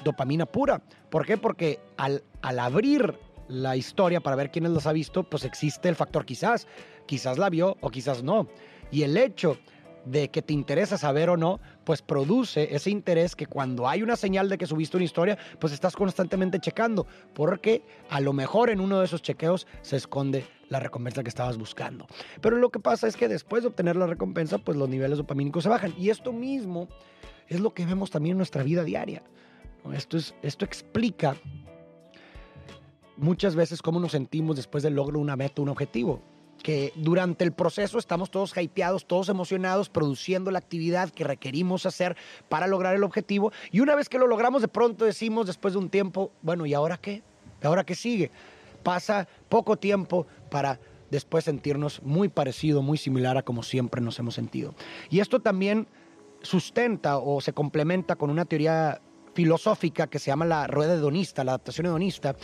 dopamina 0.05 0.45
pura. 0.45 0.83
¿Por 1.09 1.25
qué? 1.25 1.39
Porque 1.39 1.79
al, 1.97 2.25
al 2.43 2.59
abrir 2.59 3.15
la 3.49 3.77
historia 3.77 4.21
para 4.21 4.37
ver 4.37 4.51
quiénes 4.51 4.73
las 4.73 4.87
ha 4.87 4.93
visto, 4.93 5.23
pues 5.23 5.45
existe 5.45 5.89
el 5.89 5.97
factor 5.97 6.25
quizás 6.25 6.67
quizás 7.07 7.39
la 7.39 7.51
vio 7.51 7.77
o 7.81 7.91
quizás 7.91 8.23
no. 8.23 8.49
Y 8.91 9.03
el 9.03 9.17
hecho 9.17 9.59
de 10.07 10.29
que 10.29 10.41
te 10.41 10.53
interesa 10.53 10.97
saber 10.97 11.29
o 11.31 11.37
no, 11.37 11.61
pues 11.85 12.01
produce 12.01 12.75
ese 12.75 12.91
interés 12.91 13.35
que 13.35 13.47
cuando 13.47 13.89
hay 13.89 14.03
una 14.03 14.17
señal 14.17 14.49
de 14.49 14.57
que 14.57 14.67
subiste 14.67 14.97
una 14.97 15.05
historia, 15.05 15.37
pues 15.59 15.73
estás 15.73 15.97
constantemente 15.97 16.61
checando, 16.61 17.07
porque 17.35 17.83
a 18.09 18.21
lo 18.21 18.33
mejor 18.33 18.71
en 18.71 18.81
uno 18.81 19.01
de 19.01 19.05
esos 19.05 19.21
chequeos 19.21 19.67
se 19.83 19.97
esconde 19.97 20.47
la 20.69 20.79
recompensa 20.79 21.23
que 21.23 21.29
estabas 21.29 21.59
buscando. 21.59 22.07
Pero 22.41 22.57
lo 22.57 22.71
que 22.71 22.79
pasa 22.79 23.09
es 23.09 23.17
que 23.17 23.29
después 23.29 23.65
de 23.65 23.69
obtener 23.69 23.97
la 23.97 24.07
recompensa, 24.07 24.59
pues 24.59 24.79
los 24.79 24.89
niveles 24.89 25.19
dopamínicos 25.19 25.65
se 25.65 25.69
bajan. 25.69 25.93
Y 25.99 26.11
esto 26.11 26.33
mismo 26.33 26.89
es 27.49 27.61
lo 27.61 27.75
que 27.75 27.85
vemos 27.85 28.11
también 28.11 28.35
en 28.35 28.39
nuestra 28.39 28.63
vida 28.63 28.85
diaria. 28.85 29.23
Esto, 29.93 30.17
es, 30.17 30.35
esto 30.43 30.65
explica 30.65 31.37
muchas 33.17 33.55
veces 33.55 33.83
cómo 33.83 34.01
nos 34.01 34.13
sentimos 34.13 34.57
después 34.57 34.83
del 34.83 34.95
logro 34.95 35.19
de 35.19 35.23
una 35.23 35.37
meta, 35.37 35.63
un 35.63 35.69
objetivo 35.69 36.23
que 36.67 36.93
durante 36.97 37.45
el 37.45 37.53
proceso 37.53 37.97
estamos 37.97 38.29
todos 38.29 38.53
hypeados, 38.57 39.07
todos 39.07 39.29
emocionados, 39.29 39.89
produciendo 39.89 40.51
la 40.51 40.59
actividad 40.59 41.11
que 41.11 41.23
requerimos 41.23 41.87
hacer 41.87 42.17
para 42.49 42.67
lograr 42.67 42.97
el 42.97 43.05
objetivo. 43.05 43.53
Y 43.71 43.79
una 43.79 43.95
vez 43.95 44.09
que 44.09 44.19
lo 44.19 44.27
logramos, 44.27 44.63
de 44.63 44.67
pronto 44.67 45.05
decimos 45.05 45.47
después 45.47 45.75
de 45.75 45.79
un 45.79 45.91
tiempo, 45.91 46.33
bueno, 46.43 46.67
¿y 46.67 46.75
ahora 46.75 46.97
qué? 46.97 47.23
¿Y 47.63 47.67
ahora 47.69 47.85
qué 47.85 47.95
sigue? 47.95 48.33
Pasa 48.83 49.29
poco 49.49 49.77
tiempo 49.77 50.27
para 50.51 50.81
después 51.09 51.45
sentirnos 51.45 52.03
muy 52.03 52.29
parecido, 52.29 52.83
muy 52.83 52.99
similar 52.99 53.37
a 53.37 53.43
como 53.43 53.63
siempre 53.63 54.01
nos 54.01 54.19
hemos 54.19 54.35
sentido. 54.35 54.75
Y 55.09 55.21
esto 55.21 55.39
también 55.39 55.87
sustenta 56.43 57.19
o 57.19 57.41
se 57.41 57.53
complementa 57.53 58.17
con 58.17 58.29
una 58.29 58.45
teoría 58.45 59.01
filosófica 59.35 60.09
que 60.09 60.19
se 60.19 60.33
llama 60.33 60.45
la 60.45 60.67
rueda 60.67 60.95
hedonista, 60.95 61.45
la 61.45 61.53
adaptación 61.53 61.87
hedonista. 61.87 62.35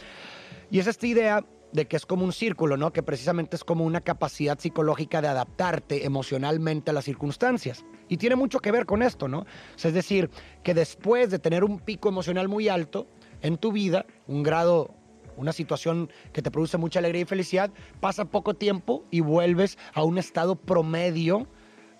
Y 0.70 0.78
es 0.78 0.86
esta 0.86 1.08
idea 1.08 1.44
de 1.72 1.86
que 1.86 1.96
es 1.96 2.06
como 2.06 2.24
un 2.24 2.32
círculo, 2.32 2.76
¿no? 2.76 2.92
Que 2.92 3.02
precisamente 3.02 3.56
es 3.56 3.64
como 3.64 3.84
una 3.84 4.00
capacidad 4.00 4.58
psicológica 4.58 5.22
de 5.22 5.28
adaptarte 5.28 6.04
emocionalmente 6.04 6.90
a 6.90 6.94
las 6.94 7.04
circunstancias. 7.04 7.84
Y 8.08 8.18
tiene 8.18 8.36
mucho 8.36 8.60
que 8.60 8.70
ver 8.70 8.86
con 8.86 9.02
esto, 9.02 9.26
¿no? 9.28 9.46
es 9.82 9.94
decir, 9.94 10.30
que 10.62 10.74
después 10.74 11.30
de 11.30 11.38
tener 11.38 11.64
un 11.64 11.78
pico 11.78 12.08
emocional 12.08 12.48
muy 12.48 12.68
alto 12.68 13.06
en 13.40 13.56
tu 13.56 13.72
vida, 13.72 14.06
un 14.26 14.42
grado, 14.42 14.94
una 15.36 15.52
situación 15.52 16.10
que 16.32 16.42
te 16.42 16.50
produce 16.50 16.76
mucha 16.78 16.98
alegría 16.98 17.22
y 17.22 17.26
felicidad, 17.26 17.70
pasa 18.00 18.26
poco 18.26 18.54
tiempo 18.54 19.04
y 19.10 19.20
vuelves 19.20 19.78
a 19.94 20.04
un 20.04 20.18
estado 20.18 20.56
promedio 20.56 21.48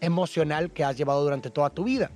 emocional 0.00 0.72
que 0.72 0.84
has 0.84 0.96
llevado 0.96 1.22
durante 1.22 1.50
toda 1.50 1.70
tu 1.70 1.84
vida. 1.84 2.10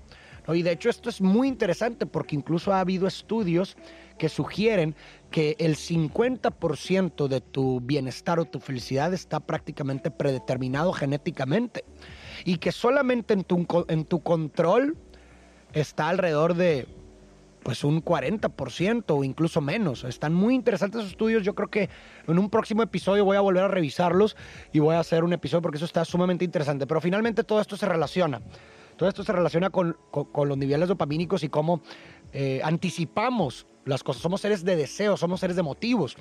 Y 0.55 0.63
de 0.63 0.73
hecho 0.73 0.91
esto 0.91 1.09
es 1.09 1.21
muy 1.21 1.49
interesante 1.49 2.07
porque 2.07 2.37
incluso 2.37 2.73
ha 2.73 2.81
habido 2.81 3.07
estudios 3.07 3.77
que 4.19 4.29
sugieren 4.29 4.95
que 5.31 5.57
el 5.59 5.77
50% 5.77 7.29
de 7.29 7.41
tu 7.41 7.81
bienestar 7.81 8.39
o 8.39 8.45
tu 8.45 8.61
felicidad 8.61 9.13
está 9.13 9.41
prácticamente 9.41 10.11
predeterminado 10.11 10.93
genéticamente. 10.93 11.85
y 12.45 12.59
que 12.59 12.71
solamente 12.71 13.35
en 13.35 13.45
tu, 13.45 13.67
en 13.89 14.05
tu 14.05 14.23
control 14.23 14.97
está 15.73 16.09
alrededor 16.09 16.55
de 16.55 16.87
pues 17.67 17.83
un 17.83 18.01
40% 18.01 19.05
o 19.09 19.25
incluso 19.25 19.61
menos. 19.61 20.05
Están 20.05 20.33
muy 20.33 20.55
interesantes 20.55 21.01
esos 21.01 21.11
estudios. 21.11 21.43
Yo 21.43 21.57
creo 21.57 21.67
que 21.67 21.91
en 22.29 22.39
un 22.39 22.49
próximo 22.49 22.85
episodio 22.85 23.25
voy 23.25 23.37
a 23.37 23.41
volver 23.41 23.65
a 23.65 23.69
revisarlos 23.69 24.37
y 24.73 24.79
voy 24.79 24.95
a 24.95 25.01
hacer 25.01 25.25
un 25.25 25.33
episodio 25.33 25.63
porque 25.63 25.79
eso 25.79 25.85
está 25.85 26.05
sumamente 26.05 26.45
interesante. 26.45 26.87
Pero 26.87 27.01
finalmente 27.01 27.43
todo 27.43 27.61
esto 27.61 27.77
se 27.77 27.87
relaciona. 27.87 28.41
Todo 28.97 29.09
esto 29.09 29.25
se 29.25 29.33
relaciona 29.33 29.71
con, 29.71 29.97
los 30.35 30.59
niveles 30.59 30.89
dopamínicos 30.89 31.43
y 31.43 31.49
cómo 31.49 31.83
eh, 32.33 32.61
anticipamos 32.65 33.67
las 33.85 34.03
cosas. 34.03 34.23
Somos 34.23 34.41
seres 34.41 34.65
de 34.65 34.77
deseos, 34.77 35.21
somos 35.21 35.41
seres 35.41 35.57
de 35.57 35.63
motivos, 35.63 36.17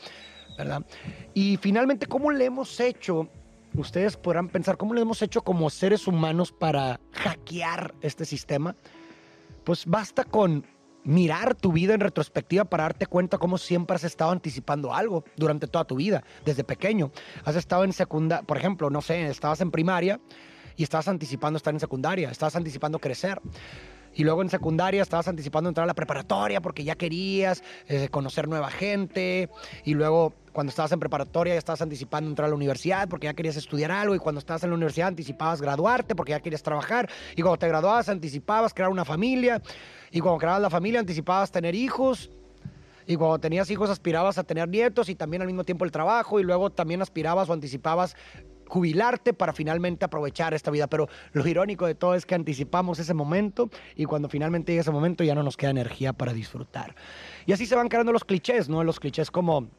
¿verdad? 0.58 0.86
Y 1.34 1.58
finalmente, 1.58 2.06
¿cómo 2.06 2.32
le 2.32 2.46
hemos 2.46 2.80
hecho? 2.80 3.30
Ustedes 3.76 4.16
podrán 4.16 4.50
pensar, 4.50 4.78
¿cómo 4.78 4.94
le 4.94 5.02
hemos 5.02 5.22
hecho 5.22 5.42
como 5.42 5.70
seres 5.70 6.08
humanos 6.08 6.52
para 6.52 7.00
hackear 7.12 7.94
este 8.02 8.24
sistema? 8.24 8.76
Pues 9.64 9.86
basta 9.86 10.24
con 10.24 10.66
mirar 11.04 11.56
tu 11.56 11.72
vida 11.72 11.94
en 11.94 12.00
retrospectiva 12.00 12.66
para 12.66 12.84
darte 12.84 13.06
cuenta 13.06 13.38
cómo 13.38 13.58
siempre 13.58 13.96
has 13.96 14.04
estado 14.04 14.32
anticipando 14.32 14.94
algo 14.94 15.24
durante 15.36 15.68
toda 15.68 15.86
tu 15.86 15.96
vida, 15.96 16.24
desde 16.44 16.64
pequeño. 16.64 17.12
Has 17.44 17.56
estado 17.56 17.84
en 17.84 17.94
secundaria, 17.94 18.46
por 18.46 18.58
ejemplo, 18.58 18.90
no 18.90 19.02
sé, 19.02 19.28
estabas 19.28 19.62
en 19.62 19.72
primaria 19.72 20.20
y 20.78 20.84
estabas 20.84 21.08
anticipando 21.08 21.58
estar 21.58 21.74
en 21.74 21.80
secundaria, 21.80 22.30
estabas 22.30 22.56
anticipando 22.56 23.00
crecer. 23.00 23.42
Y 24.16 24.24
luego 24.24 24.42
en 24.42 24.50
secundaria 24.50 25.02
estabas 25.02 25.28
anticipando 25.28 25.70
entrar 25.70 25.84
a 25.84 25.88
la 25.88 25.94
preparatoria 25.94 26.62
porque 26.62 26.86
ya 26.86 26.96
querías 26.96 27.64
eh, 27.88 28.08
conocer 28.10 28.48
nueva 28.48 28.72
gente. 28.72 29.50
Y 29.84 29.94
luego 29.94 30.34
cuando 30.54 30.70
estabas 30.70 30.94
en 30.94 31.02
preparatoria 31.02 31.54
ya 31.54 31.58
estabas 31.58 31.82
anticipando 31.82 32.30
entrar 32.30 32.46
a 32.46 32.50
la 32.50 32.56
universidad 32.56 33.10
porque 33.10 33.26
ya 33.26 33.34
querías 33.34 33.58
estudiar 33.58 33.92
algo. 33.92 34.16
Y 34.16 34.20
cuando 34.20 34.40
estabas 34.40 34.64
en 34.64 34.70
la 34.70 34.76
universidad 34.76 35.10
anticipabas 35.10 35.62
graduarte 35.62 36.16
porque 36.16 36.32
ya 36.32 36.40
querías 36.40 36.64
trabajar. 36.64 37.10
Y 37.36 37.42
cuando 37.42 37.58
te 37.58 37.68
graduabas 37.68 38.08
anticipabas 38.08 38.74
crear 38.74 38.90
una 38.90 39.04
familia. 39.04 39.62
Y 40.12 40.22
cuando 40.22 40.40
creabas 40.40 40.62
la 40.62 40.70
familia 40.70 41.02
anticipabas 41.02 41.52
tener 41.52 41.76
hijos. 41.76 42.32
Y 43.08 43.18
cuando 43.18 43.38
tenías 43.38 43.70
hijos 43.70 43.90
aspirabas 43.90 44.38
a 44.38 44.44
tener 44.46 44.70
nietos 44.70 45.10
y 45.10 45.16
también 45.16 45.42
al 45.42 45.48
mismo 45.48 45.66
tiempo 45.66 45.84
el 45.84 45.92
trabajo. 45.92 46.40
Y 46.40 46.44
luego 46.44 46.70
también 46.70 47.02
aspirabas 47.02 47.50
o 47.50 47.54
anticipabas 47.54 48.16
jubilarte 48.68 49.34
para 49.34 49.54
finalmente 49.54 50.06
aprovechar 50.06 50.54
esta 50.54 50.72
vida. 50.72 50.88
Pero 50.88 51.08
lo 51.34 51.48
irónico 51.48 51.86
de 51.86 51.96
todo 51.96 52.16
es 52.16 52.26
que 52.26 52.36
anticipamos 52.36 53.00
ese 53.00 53.14
momento 53.14 53.70
y 53.96 54.06
cuando 54.06 54.30
finalmente 54.30 54.72
llega 54.72 54.82
ese 54.82 54.92
momento 54.92 55.24
ya 55.24 55.36
no 55.36 55.44
nos 55.44 55.58
queda 55.58 55.72
energía 55.72 56.14
para 56.14 56.34
disfrutar. 56.34 56.96
Y 57.46 57.54
así 57.54 57.66
se 57.66 57.76
van 57.76 57.90
creando 57.90 58.12
los 58.12 58.26
clichés, 58.26 58.70
¿no? 58.70 58.84
Los 58.84 59.00
clichés 59.00 59.32
como 59.32 59.70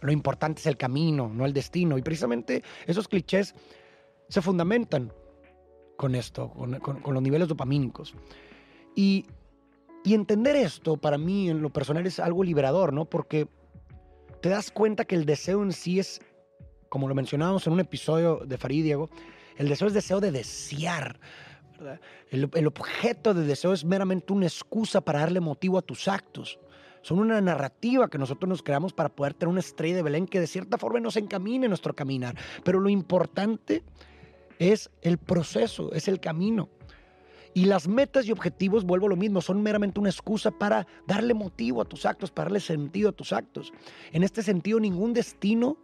lo 0.00 0.12
importante 0.12 0.60
es 0.60 0.66
el 0.66 0.76
camino, 0.76 1.30
no 1.32 1.46
el 1.46 1.52
destino. 1.52 1.98
Y 1.98 2.02
precisamente 2.02 2.62
esos 2.86 3.08
clichés 3.08 3.54
se 4.28 4.42
fundamentan 4.42 5.12
con 5.96 6.14
esto, 6.14 6.50
con, 6.50 7.14
los 7.14 7.22
niveles 7.22 7.48
dopamínicos. 7.48 8.14
Y, 8.94 9.26
y 10.04 10.14
entender 10.14 10.56
esto 10.56 10.96
para 10.96 11.18
mí 11.18 11.50
en 11.50 11.62
lo 11.62 11.70
personal 11.70 12.06
es 12.06 12.20
algo 12.20 12.44
liberador, 12.44 12.92
¿no? 12.92 13.06
Porque 13.06 13.48
te 14.40 14.48
das 14.48 14.70
cuenta 14.70 15.04
que 15.04 15.14
el 15.14 15.24
deseo 15.24 15.62
en 15.62 15.72
sí 15.72 15.98
es 15.98 16.20
como 16.88 17.08
lo 17.08 17.14
mencionábamos 17.14 17.66
en 17.66 17.72
un 17.72 17.80
episodio 17.80 18.40
de 18.44 18.58
Farid 18.58 18.84
Diego, 18.84 19.10
el 19.56 19.68
deseo 19.68 19.88
es 19.88 19.94
deseo 19.94 20.20
de 20.20 20.32
desear. 20.32 21.18
El, 22.30 22.66
objeto 22.66 23.34
de 23.34 23.44
deseo 23.44 23.72
es 23.72 23.84
meramente 23.84 24.32
una 24.32 24.46
excusa 24.46 25.00
para 25.00 25.20
darle 25.20 25.40
motivo 25.40 25.78
a 25.78 25.82
tus 25.82 26.08
actos. 26.08 26.58
Son 27.02 27.18
una 27.18 27.40
narrativa 27.40 28.08
que 28.08 28.18
nosotros 28.18 28.48
nos 28.48 28.62
creamos 28.62 28.92
para 28.92 29.10
poder 29.10 29.34
tener 29.34 29.50
una 29.50 29.60
estrella 29.60 29.96
de 29.96 30.02
Belén 30.02 30.26
que 30.26 30.40
de 30.40 30.46
cierta 30.46 30.78
forma 30.78 30.98
nos 31.00 31.16
encamine 31.16 31.68
nuestro 31.68 31.94
caminar. 31.94 32.36
Pero 32.64 32.80
lo 32.80 32.88
importante 32.88 33.84
es 34.58 34.90
el 35.02 35.18
proceso, 35.18 35.92
es 35.92 36.08
el 36.08 36.18
camino. 36.18 36.68
Y 37.54 37.64
las 37.64 37.88
metas 37.88 38.26
y 38.26 38.32
objetivos, 38.32 38.84
vuelvo 38.84 39.06
a 39.06 39.10
lo 39.10 39.16
mismo, 39.16 39.40
son 39.40 39.62
meramente 39.62 39.98
una 39.98 40.10
excusa 40.10 40.50
para 40.50 40.86
darle 41.06 41.32
motivo 41.32 41.80
a 41.80 41.86
tus 41.86 42.04
actos, 42.04 42.30
para 42.30 42.46
darle 42.46 42.60
sentido 42.60 43.08
a 43.08 43.12
tus 43.12 43.32
actos. 43.32 43.72
En 44.12 44.24
este 44.24 44.42
sentido, 44.42 44.78
ningún 44.78 45.14
destino 45.14 45.78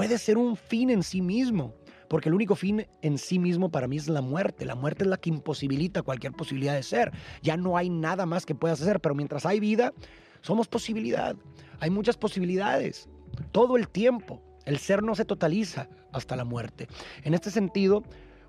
puede 0.00 0.16
ser 0.16 0.38
un 0.38 0.56
fin 0.56 0.88
en 0.88 1.02
sí 1.02 1.20
mismo, 1.20 1.74
porque 2.08 2.30
el 2.30 2.34
único 2.34 2.56
fin 2.56 2.86
en 3.02 3.18
sí 3.18 3.38
mismo 3.38 3.70
para 3.70 3.86
mí 3.86 3.98
es 3.98 4.08
la 4.08 4.22
muerte. 4.22 4.64
La 4.64 4.74
muerte 4.74 5.04
es 5.04 5.10
la 5.10 5.18
que 5.18 5.28
imposibilita 5.28 6.00
cualquier 6.00 6.32
posibilidad 6.32 6.74
de 6.74 6.82
ser. 6.82 7.12
Ya 7.42 7.58
no 7.58 7.76
hay 7.76 7.90
nada 7.90 8.24
más 8.24 8.46
que 8.46 8.54
puedas 8.54 8.80
hacer, 8.80 9.00
pero 9.00 9.14
mientras 9.14 9.44
hay 9.44 9.60
vida, 9.60 9.92
somos 10.40 10.68
posibilidad. 10.68 11.36
Hay 11.80 11.90
muchas 11.90 12.16
posibilidades, 12.16 13.10
todo 13.52 13.76
el 13.76 13.90
tiempo. 13.90 14.42
El 14.64 14.78
ser 14.78 15.02
no 15.02 15.14
se 15.14 15.26
totaliza 15.26 15.90
hasta 16.12 16.34
la 16.34 16.46
muerte. 16.46 16.88
En 17.22 17.34
este 17.34 17.50
sentido, 17.50 18.02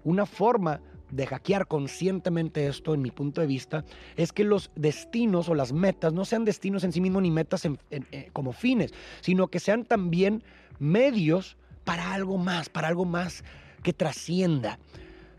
una 0.06 0.26
forma 0.26 0.80
de 1.12 1.28
hackear 1.28 1.68
conscientemente 1.68 2.68
esto, 2.68 2.94
en 2.94 3.02
mi 3.02 3.12
punto 3.12 3.42
de 3.42 3.48
vista, 3.48 3.86
es 4.16 4.32
que 4.32 4.44
los 4.44 4.72
destinos 4.76 5.50
o 5.50 5.56
las 5.56 5.74
metas 5.74 6.14
no 6.14 6.26
sean 6.26 6.46
destinos 6.46 6.84
en 6.84 6.92
sí 6.92 7.02
mismos 7.02 7.22
ni 7.22 7.32
metas 7.32 7.66
eh, 7.66 8.30
como 8.34 8.54
fines, 8.54 8.94
sino 9.22 9.48
que 9.48 9.60
sean 9.60 9.86
también 9.86 10.44
medios 10.80 11.58
para 11.84 12.14
algo 12.14 12.38
más, 12.38 12.70
para 12.70 12.88
algo 12.88 13.06
más 13.06 13.44
que 13.84 13.94
trascienda. 13.94 14.80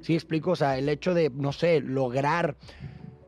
¿Sí 0.01 0.15
explico? 0.15 0.53
O 0.53 0.57
sea, 0.57 0.79
el 0.79 0.89
hecho 0.89 1.15
de, 1.15 1.31
no 1.31 1.53
sé, 1.53 1.81
lograr 1.81 2.57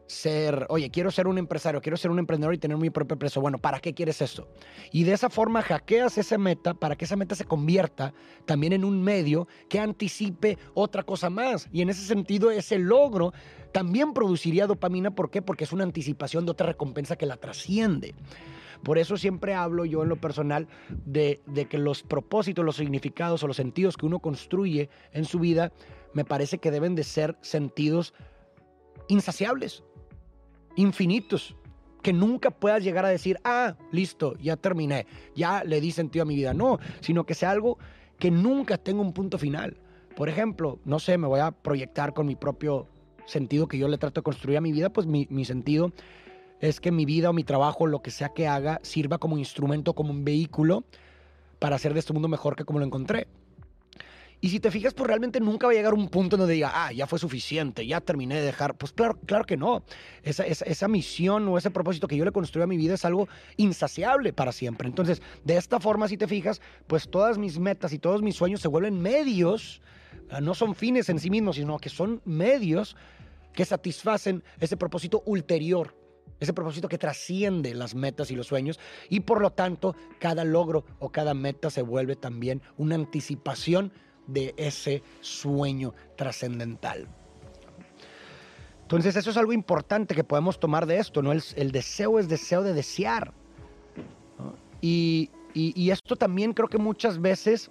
ser, 0.07 0.67
oye, 0.69 0.91
quiero 0.91 1.11
ser 1.11 1.27
un 1.27 1.39
empresario, 1.39 1.81
quiero 1.81 1.97
ser 1.97 2.11
un 2.11 2.19
emprendedor 2.19 2.55
y 2.55 2.59
tener 2.59 2.77
mi 2.77 2.91
propio 2.91 3.15
empresa. 3.15 3.41
Bueno, 3.41 3.59
¿para 3.59 3.81
qué 3.81 3.95
quieres 3.95 4.21
eso? 4.21 4.49
Y 4.93 5.05
de 5.05 5.13
esa 5.13 5.31
forma 5.31 5.63
hackeas 5.63 6.19
esa 6.19 6.39
meta 6.39 6.75
para 6.75 6.97
que 6.97 7.05
esa 7.05 7.17
meta 7.17 7.35
se 7.35 7.45
convierta 7.45 8.13
también 8.45 8.73
en 8.73 8.85
un 8.85 9.03
medio 9.03 9.49
que 9.69 9.81
anticipe 9.81 10.59
otra 10.75 11.03
cosa 11.03 11.31
más. 11.31 11.69
Y 11.73 11.83
en 11.83 11.91
ese 11.91 12.07
sentido, 12.07 12.51
ese 12.51 12.79
logro 12.79 13.33
también 13.73 14.13
produciría 14.13 14.67
dopamina. 14.67 15.15
¿Por 15.15 15.31
qué? 15.31 15.43
Porque 15.43 15.65
es 15.65 15.73
una 15.73 15.85
anticipación 15.85 16.45
de 16.45 16.53
otra 16.53 16.67
recompensa 16.67 17.17
que 17.17 17.27
la 17.27 17.37
trasciende. 17.37 18.15
Por 18.83 18.99
eso 18.99 19.17
siempre 19.17 19.55
hablo 19.55 19.87
yo 19.87 20.03
en 20.03 20.11
lo 20.11 20.17
personal 20.17 20.69
de, 21.07 21.41
de 21.47 21.65
que 21.67 21.79
los 21.79 22.03
propósitos, 22.03 22.65
los 22.65 22.77
significados 22.77 23.43
o 23.43 23.47
los 23.47 23.57
sentidos 23.57 23.97
que 23.97 24.05
uno 24.05 24.19
construye 24.19 24.91
en 25.13 25.25
su 25.25 25.39
vida, 25.39 25.73
me 26.13 26.27
parece 26.27 26.59
que 26.59 26.71
deben 26.71 26.95
de 26.95 27.03
ser 27.03 27.39
sentidos 27.41 28.13
insaciables, 29.09 29.83
infinitos, 30.77 31.57
que 32.03 32.13
nunca 32.13 32.51
puedas 32.51 32.85
llegar 32.85 33.05
a 33.05 33.09
decir, 33.09 33.39
ah, 33.45 33.77
listo, 33.91 34.37
ya 34.39 34.57
terminé, 34.57 35.07
ya 35.35 35.65
le 35.65 35.81
di 35.81 35.91
sentido 35.91 36.23
a 36.23 36.27
mi 36.27 36.37
vida. 36.37 36.53
No, 36.53 36.79
sino 37.01 37.25
que 37.25 37.35
sea 37.35 37.51
algo 37.51 37.79
que 38.19 38.31
nunca 38.31 38.77
tenga 38.77 39.01
un 39.01 39.13
punto 39.13 39.39
final. 39.39 39.77
Por 40.15 40.29
ejemplo, 40.29 40.79
no 40.85 40.99
sé, 40.99 41.19
me 41.19 41.27
voy 41.27 41.41
a 41.41 41.51
proyectar 41.51 42.13
con 42.13 42.27
mi 42.27 42.37
propio 42.37 42.87
sentido 43.27 43.69
que 43.69 43.79
yo 43.79 43.89
le 43.89 43.99
trato 43.99 44.21
de 44.21 44.25
construir 44.25 44.59
a 44.59 44.61
mi 44.61 44.71
vida, 44.71 44.91
pues 44.91 45.07
mi, 45.07 45.27
mi 45.31 45.45
sentido 45.45 45.93
es 46.61 46.81
que 46.81 46.93
mi 46.93 47.05
vida 47.05 47.31
o 47.31 47.33
mi 47.33 47.45
trabajo, 47.45 47.87
lo 47.87 48.03
que 48.03 48.11
sea 48.11 48.31
que 48.31 48.47
haga, 48.47 48.81
sirva 48.83 49.19
como 49.19 49.39
instrumento, 49.39 49.95
como 49.95 50.11
un 50.11 50.25
vehículo 50.25 50.85
para 51.59 51.77
hacer 51.77 51.95
de 51.95 52.01
este 52.01 52.13
mundo 52.13 52.29
mejor 52.29 52.57
que 52.57 52.65
como 52.65 52.79
lo 52.79 52.85
encontré. 52.85 53.27
Y 54.45 54.51
si 54.51 54.61
te 54.61 54.71
fijas, 54.71 54.93
pues 54.93 55.07
realmente 55.07 55.41
nunca 55.41 55.67
va 55.67 55.73
a 55.73 55.75
llegar 55.75 55.95
un 55.95 56.11
punto 56.11 56.37
donde 56.37 56.53
diga, 56.53 56.71
ah, 56.75 56.93
ya 56.93 57.07
fue 57.07 57.19
suficiente, 57.19 57.87
ya 57.87 58.03
terminé 58.03 58.35
de 58.35 58.43
dejar. 58.43 58.75
Pues 58.75 58.93
claro, 58.93 59.19
claro 59.25 59.47
que 59.47 59.57
no. 59.57 59.85
Esa, 60.23 60.45
esa, 60.45 60.67
esa, 60.67 60.87
misión 60.87 61.49
o 61.49 61.57
ese 61.57 61.71
propósito 61.71 62.07
que 62.07 62.19
yo 62.19 62.27
le 62.27 62.31
construí 62.31 62.63
a 62.63 62.67
mi 62.67 62.77
vida 62.77 62.93
es 62.93 63.07
algo 63.07 63.27
insaciable 63.57 64.35
para 64.35 64.53
siempre. 64.53 64.87
Entonces, 64.87 65.23
de 65.45 65.57
esta 65.57 65.81
forma, 65.81 66.09
si 66.09 66.19
te 66.19 66.29
fijas, 66.29 66.61
pues 66.87 67.09
todas 67.09 67.39
mis 67.39 67.59
metas 67.59 67.95
y 67.95 67.99
todos 67.99 68.21
mis 68.21 68.37
sueños 68.37 68.61
se 68.61 68.69
vuelven 68.69 69.01
medios, 69.01 69.81
ah, 70.29 70.43
no 70.43 70.55
son 70.55 70.75
fines 70.75 71.09
en 71.09 71.21
sí 71.21 71.31
mismos, 71.31 71.57
sino 71.57 71.79
que 71.79 71.89
son 71.89 72.21
medios 72.27 72.99
que 73.55 73.65
satisfacen 73.65 74.45
ese 74.61 74.77
propósito 74.77 75.23
ulterior 75.25 75.97
ese 76.41 76.53
propósito 76.53 76.89
que 76.89 76.99
trasciende 76.99 77.75
las 77.75 77.95
metas 77.95 78.31
y 78.31 78.35
los 78.35 78.49
sueños 78.49 78.79
y 79.09 79.21
por 79.21 79.41
lo 79.41 79.53
tanto 79.53 79.95
cada 80.19 80.45
logro 80.45 80.85
o 80.99 81.11
cada 81.11 81.33
meta 81.33 81.71
se 81.71 81.81
vuelve 81.81 82.17
también 82.17 82.61
una 82.77 82.97
anticipación 82.97 83.93
de 84.27 84.55
ese 84.57 85.03
sueño 85.21 85.95
trascendental. 86.17 87.09
Entonces 88.83 89.17
eso 89.17 89.31
es 89.31 89.37
algo 89.37 89.53
importante 89.53 90.15
que 90.15 90.25
podemos 90.25 90.61
tomar 90.61 90.87
de 90.87 90.99
esto, 90.99 91.23
¿no? 91.23 91.33
El, 91.33 91.73
deseo 91.73 92.19
es 92.19 92.29
deseo 92.29 92.63
de 92.63 92.75
desear. 92.75 93.33
y 94.81 95.31
esto 95.91 96.17
también 96.17 96.53
creo 96.53 96.69
que 96.69 96.79
muchas 96.79 97.21
veces 97.21 97.71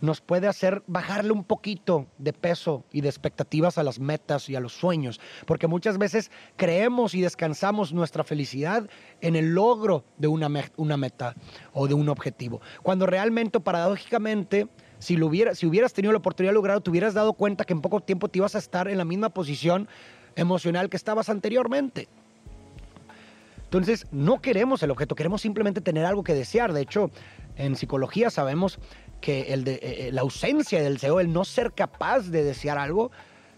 nos 0.00 0.20
puede 0.20 0.46
hacer 0.46 0.82
bajarle 0.86 1.32
un 1.32 1.44
poquito 1.44 2.06
de 2.18 2.32
peso 2.32 2.84
y 2.92 3.00
de 3.00 3.08
expectativas 3.08 3.78
a 3.78 3.82
las 3.82 3.98
metas 3.98 4.48
y 4.48 4.56
a 4.56 4.60
los 4.60 4.72
sueños, 4.72 5.20
porque 5.46 5.66
muchas 5.66 5.98
veces 5.98 6.30
creemos 6.56 7.14
y 7.14 7.20
descansamos 7.20 7.92
nuestra 7.92 8.24
felicidad 8.24 8.88
en 9.20 9.36
el 9.36 9.54
logro 9.54 10.04
de 10.16 10.28
una 10.28 10.48
meta 10.48 11.34
o 11.72 11.88
de 11.88 11.94
un 11.94 12.08
objetivo, 12.08 12.60
cuando 12.82 13.06
realmente, 13.06 13.60
paradójicamente, 13.60 14.68
si, 14.98 15.16
lo 15.16 15.26
hubiera, 15.26 15.54
si 15.54 15.66
hubieras 15.66 15.92
tenido 15.92 16.12
la 16.12 16.18
oportunidad 16.18 16.50
de 16.50 16.54
lograrlo, 16.54 16.80
te 16.80 16.90
hubieras 16.90 17.14
dado 17.14 17.32
cuenta 17.32 17.64
que 17.64 17.72
en 17.72 17.80
poco 17.80 18.00
tiempo 18.00 18.28
te 18.28 18.38
ibas 18.38 18.54
a 18.54 18.58
estar 18.58 18.88
en 18.88 18.98
la 18.98 19.04
misma 19.04 19.30
posición 19.30 19.88
emocional 20.36 20.88
que 20.88 20.96
estabas 20.96 21.28
anteriormente. 21.28 22.08
Entonces, 23.64 24.06
no 24.10 24.40
queremos 24.40 24.82
el 24.82 24.90
objeto, 24.90 25.14
queremos 25.14 25.42
simplemente 25.42 25.80
tener 25.80 26.06
algo 26.06 26.24
que 26.24 26.34
desear. 26.34 26.72
De 26.72 26.80
hecho, 26.80 27.10
en 27.56 27.76
psicología 27.76 28.30
sabemos 28.30 28.78
que 29.20 29.52
el 29.52 29.64
de, 29.64 29.74
eh, 29.74 29.80
eh, 29.82 30.10
la 30.12 30.22
ausencia 30.22 30.82
del 30.82 30.94
deseo, 30.94 31.20
el 31.20 31.32
no 31.32 31.44
ser 31.44 31.72
capaz 31.72 32.28
de 32.30 32.44
desear 32.44 32.78
algo, 32.78 33.10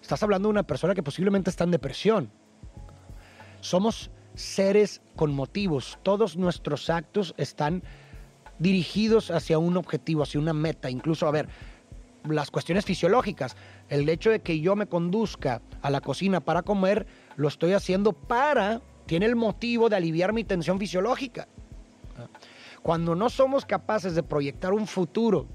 Estás 0.02 0.23
hablando 0.23 0.49
de 0.49 0.52
una 0.52 0.62
persona 0.62 0.94
que 0.94 1.02
posiblemente 1.02 1.50
está 1.50 1.64
en 1.64 1.70
depresión. 1.70 2.30
Somos 3.61 4.11
seres 4.35 5.02
con 5.14 5.32
motivos. 5.32 5.99
Todos 6.02 6.37
nuestros 6.37 6.88
actos 6.88 7.35
están 7.37 7.82
dirigidos 8.61 9.33
hacia 9.33 9.59
un 9.59 9.76
objetivo, 9.76 10.23
hacia 10.23 10.38
una 10.38 10.52
meta. 10.52 10.88
Incluso, 10.88 11.26
a 11.26 11.33
ver, 11.33 11.49
las 12.29 12.50
cuestiones 12.50 12.85
fisiológicas. 12.85 13.57
El 13.88 14.09
hecho 14.09 14.31
de 14.31 14.40
que 14.40 14.61
yo 14.61 14.76
me 14.76 14.87
conduzca 14.87 15.62
a 15.83 15.90
la 15.90 16.00
cocina 16.00 16.40
para 16.40 16.62
comer, 16.62 17.07
lo 17.37 17.49
estoy 17.49 17.73
haciendo 17.73 18.12
para, 18.12 18.81
tiene 19.07 19.26
el 19.26 19.35
motivo 19.35 19.88
de 19.88 19.97
aliviar 19.97 20.33
mi 20.33 20.45
tensión 20.45 20.79
fisiológica. 20.79 21.49
Cuando 22.83 23.14
no 23.14 23.29
somos 23.31 23.67
capaces 23.67 24.14
de 24.14 24.23
proyectar 24.23 24.73
un 24.73 24.87
futuro 24.87 25.47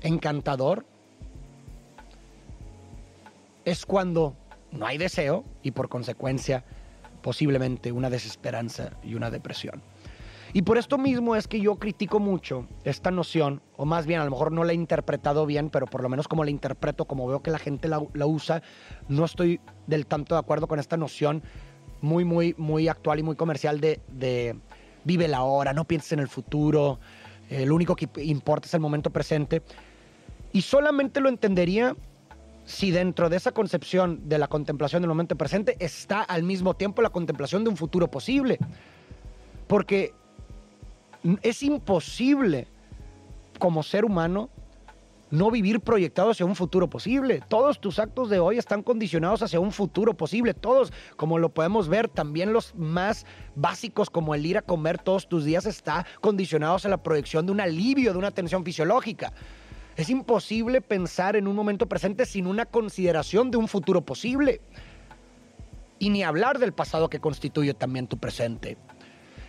encantador, 0.00 0.84
es 3.64 3.86
cuando 3.86 4.34
no 4.72 4.86
hay 4.86 4.98
deseo 4.98 5.44
y 5.62 5.70
por 5.70 5.88
consecuencia 5.88 6.64
posiblemente 7.22 7.92
una 7.92 8.10
desesperanza 8.10 8.90
y 9.04 9.14
una 9.14 9.30
depresión. 9.30 9.82
Y 10.54 10.62
por 10.62 10.76
esto 10.76 10.98
mismo 10.98 11.34
es 11.34 11.48
que 11.48 11.60
yo 11.60 11.76
critico 11.76 12.20
mucho 12.20 12.66
esta 12.84 13.10
noción, 13.10 13.62
o 13.76 13.86
más 13.86 14.06
bien 14.06 14.20
a 14.20 14.24
lo 14.24 14.30
mejor 14.30 14.52
no 14.52 14.64
la 14.64 14.72
he 14.72 14.74
interpretado 14.74 15.46
bien, 15.46 15.70
pero 15.70 15.86
por 15.86 16.02
lo 16.02 16.10
menos 16.10 16.28
como 16.28 16.44
la 16.44 16.50
interpreto, 16.50 17.06
como 17.06 17.26
veo 17.26 17.42
que 17.42 17.50
la 17.50 17.58
gente 17.58 17.88
la, 17.88 18.26
usa, 18.26 18.62
no 19.08 19.24
estoy 19.24 19.60
del 19.86 20.06
tanto 20.06 20.34
de 20.34 20.40
acuerdo 20.40 20.68
con 20.68 20.78
esta 20.78 20.98
noción 20.98 21.42
muy, 22.02 22.24
muy, 22.24 22.54
muy 22.58 22.88
actual 22.88 23.18
y 23.20 23.22
muy 23.22 23.34
comercial 23.34 23.80
de, 23.80 24.56
vive 25.04 25.26
la 25.26 25.42
hora, 25.42 25.72
no 25.72 25.86
pienses 25.86 26.12
en 26.12 26.18
el 26.18 26.28
futuro, 26.28 27.00
eh, 27.48 27.64
lo 27.64 27.74
único 27.74 27.96
que 27.96 28.08
importa 28.22 28.66
es 28.66 28.74
el 28.74 28.80
momento 28.80 29.08
presente. 29.08 29.62
Y 30.52 30.60
solamente 30.60 31.20
lo 31.20 31.30
entendería 31.30 31.96
si 32.66 32.90
dentro 32.90 33.30
de 33.30 33.38
esa 33.38 33.52
concepción 33.52 34.28
de 34.28 34.36
la 34.36 34.48
contemplación 34.48 35.00
del 35.00 35.08
momento 35.08 35.34
presente 35.34 35.76
está 35.80 36.20
al 36.20 36.42
mismo 36.42 36.74
tiempo 36.74 37.00
la 37.00 37.08
contemplación 37.08 37.64
de 37.64 37.70
un 37.70 37.76
futuro 37.78 38.10
posible. 38.10 38.58
Porque 39.66 40.12
es 41.42 41.62
imposible 41.62 42.66
como 43.58 43.82
ser 43.82 44.04
humano 44.04 44.50
no 45.32 45.50
vivir 45.50 45.80
proyectado 45.80 46.30
hacia 46.30 46.44
un 46.44 46.54
futuro 46.54 46.90
posible. 46.90 47.42
Todos 47.48 47.80
tus 47.80 47.98
actos 47.98 48.28
de 48.28 48.38
hoy 48.38 48.58
están 48.58 48.82
condicionados 48.82 49.42
hacia 49.42 49.60
un 49.60 49.72
futuro 49.72 50.14
posible. 50.14 50.52
Todos, 50.52 50.92
como 51.16 51.38
lo 51.38 51.48
podemos 51.48 51.88
ver, 51.88 52.08
también 52.08 52.52
los 52.52 52.74
más 52.74 53.24
básicos 53.54 54.10
como 54.10 54.34
el 54.34 54.44
ir 54.44 54.58
a 54.58 54.62
comer 54.62 54.98
todos 54.98 55.28
tus 55.28 55.44
días 55.44 55.64
está 55.64 56.04
condicionados 56.20 56.84
a 56.84 56.90
la 56.90 57.02
proyección 57.02 57.46
de 57.46 57.52
un 57.52 57.62
alivio, 57.62 58.12
de 58.12 58.18
una 58.18 58.30
tensión 58.30 58.62
fisiológica. 58.62 59.32
Es 59.96 60.10
imposible 60.10 60.82
pensar 60.82 61.34
en 61.34 61.48
un 61.48 61.56
momento 61.56 61.88
presente 61.88 62.26
sin 62.26 62.46
una 62.46 62.66
consideración 62.66 63.50
de 63.50 63.56
un 63.56 63.68
futuro 63.68 64.02
posible. 64.02 64.60
Y 65.98 66.10
ni 66.10 66.22
hablar 66.22 66.58
del 66.58 66.74
pasado 66.74 67.08
que 67.08 67.20
constituye 67.20 67.72
también 67.72 68.06
tu 68.06 68.18
presente. 68.18 68.76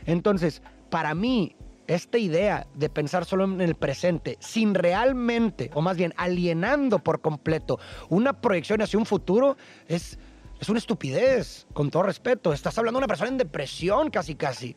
Entonces, 0.05 0.61
para 0.93 1.15
mí, 1.15 1.55
esta 1.87 2.19
idea 2.19 2.67
de 2.75 2.87
pensar 2.87 3.25
solo 3.25 3.45
en 3.45 3.61
el 3.61 3.73
presente, 3.73 4.37
sin 4.39 4.75
realmente, 4.75 5.71
o 5.73 5.81
más 5.81 5.97
bien 5.97 6.13
alienando 6.17 6.99
por 6.99 7.19
completo, 7.19 7.79
una 8.09 8.39
proyección 8.39 8.79
hacia 8.79 8.99
un 8.99 9.07
futuro, 9.07 9.57
es, 9.87 10.19
es 10.61 10.69
una 10.69 10.77
estupidez, 10.77 11.65
con 11.73 11.89
todo 11.89 12.03
respeto. 12.03 12.53
Estás 12.53 12.77
hablando 12.77 12.99
de 12.99 13.05
una 13.05 13.07
persona 13.07 13.31
en 13.31 13.39
depresión 13.39 14.11
casi, 14.11 14.35
casi. 14.35 14.75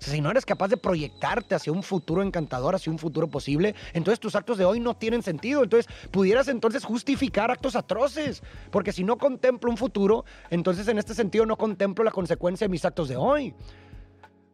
si 0.00 0.20
no 0.20 0.32
eres 0.32 0.44
capaz 0.44 0.66
de 0.66 0.78
proyectarte 0.78 1.54
hacia 1.54 1.72
un 1.72 1.84
futuro 1.84 2.24
encantador, 2.24 2.74
hacia 2.74 2.90
un 2.90 2.98
futuro 2.98 3.28
posible, 3.28 3.76
entonces 3.92 4.18
tus 4.18 4.34
actos 4.34 4.58
de 4.58 4.64
hoy 4.64 4.80
no 4.80 4.94
tienen 4.94 5.22
sentido. 5.22 5.62
Entonces 5.62 5.86
pudieras 6.10 6.48
entonces 6.48 6.84
justificar 6.84 7.52
actos 7.52 7.76
atroces. 7.76 8.42
Porque 8.72 8.90
si 8.90 9.04
no 9.04 9.16
contemplo 9.16 9.70
un 9.70 9.76
futuro, 9.76 10.24
entonces 10.50 10.88
en 10.88 10.98
este 10.98 11.14
sentido 11.14 11.46
no 11.46 11.54
contemplo 11.54 12.02
la 12.02 12.10
consecuencia 12.10 12.64
de 12.64 12.70
mis 12.72 12.84
actos 12.84 13.08
de 13.08 13.16
hoy. 13.16 13.54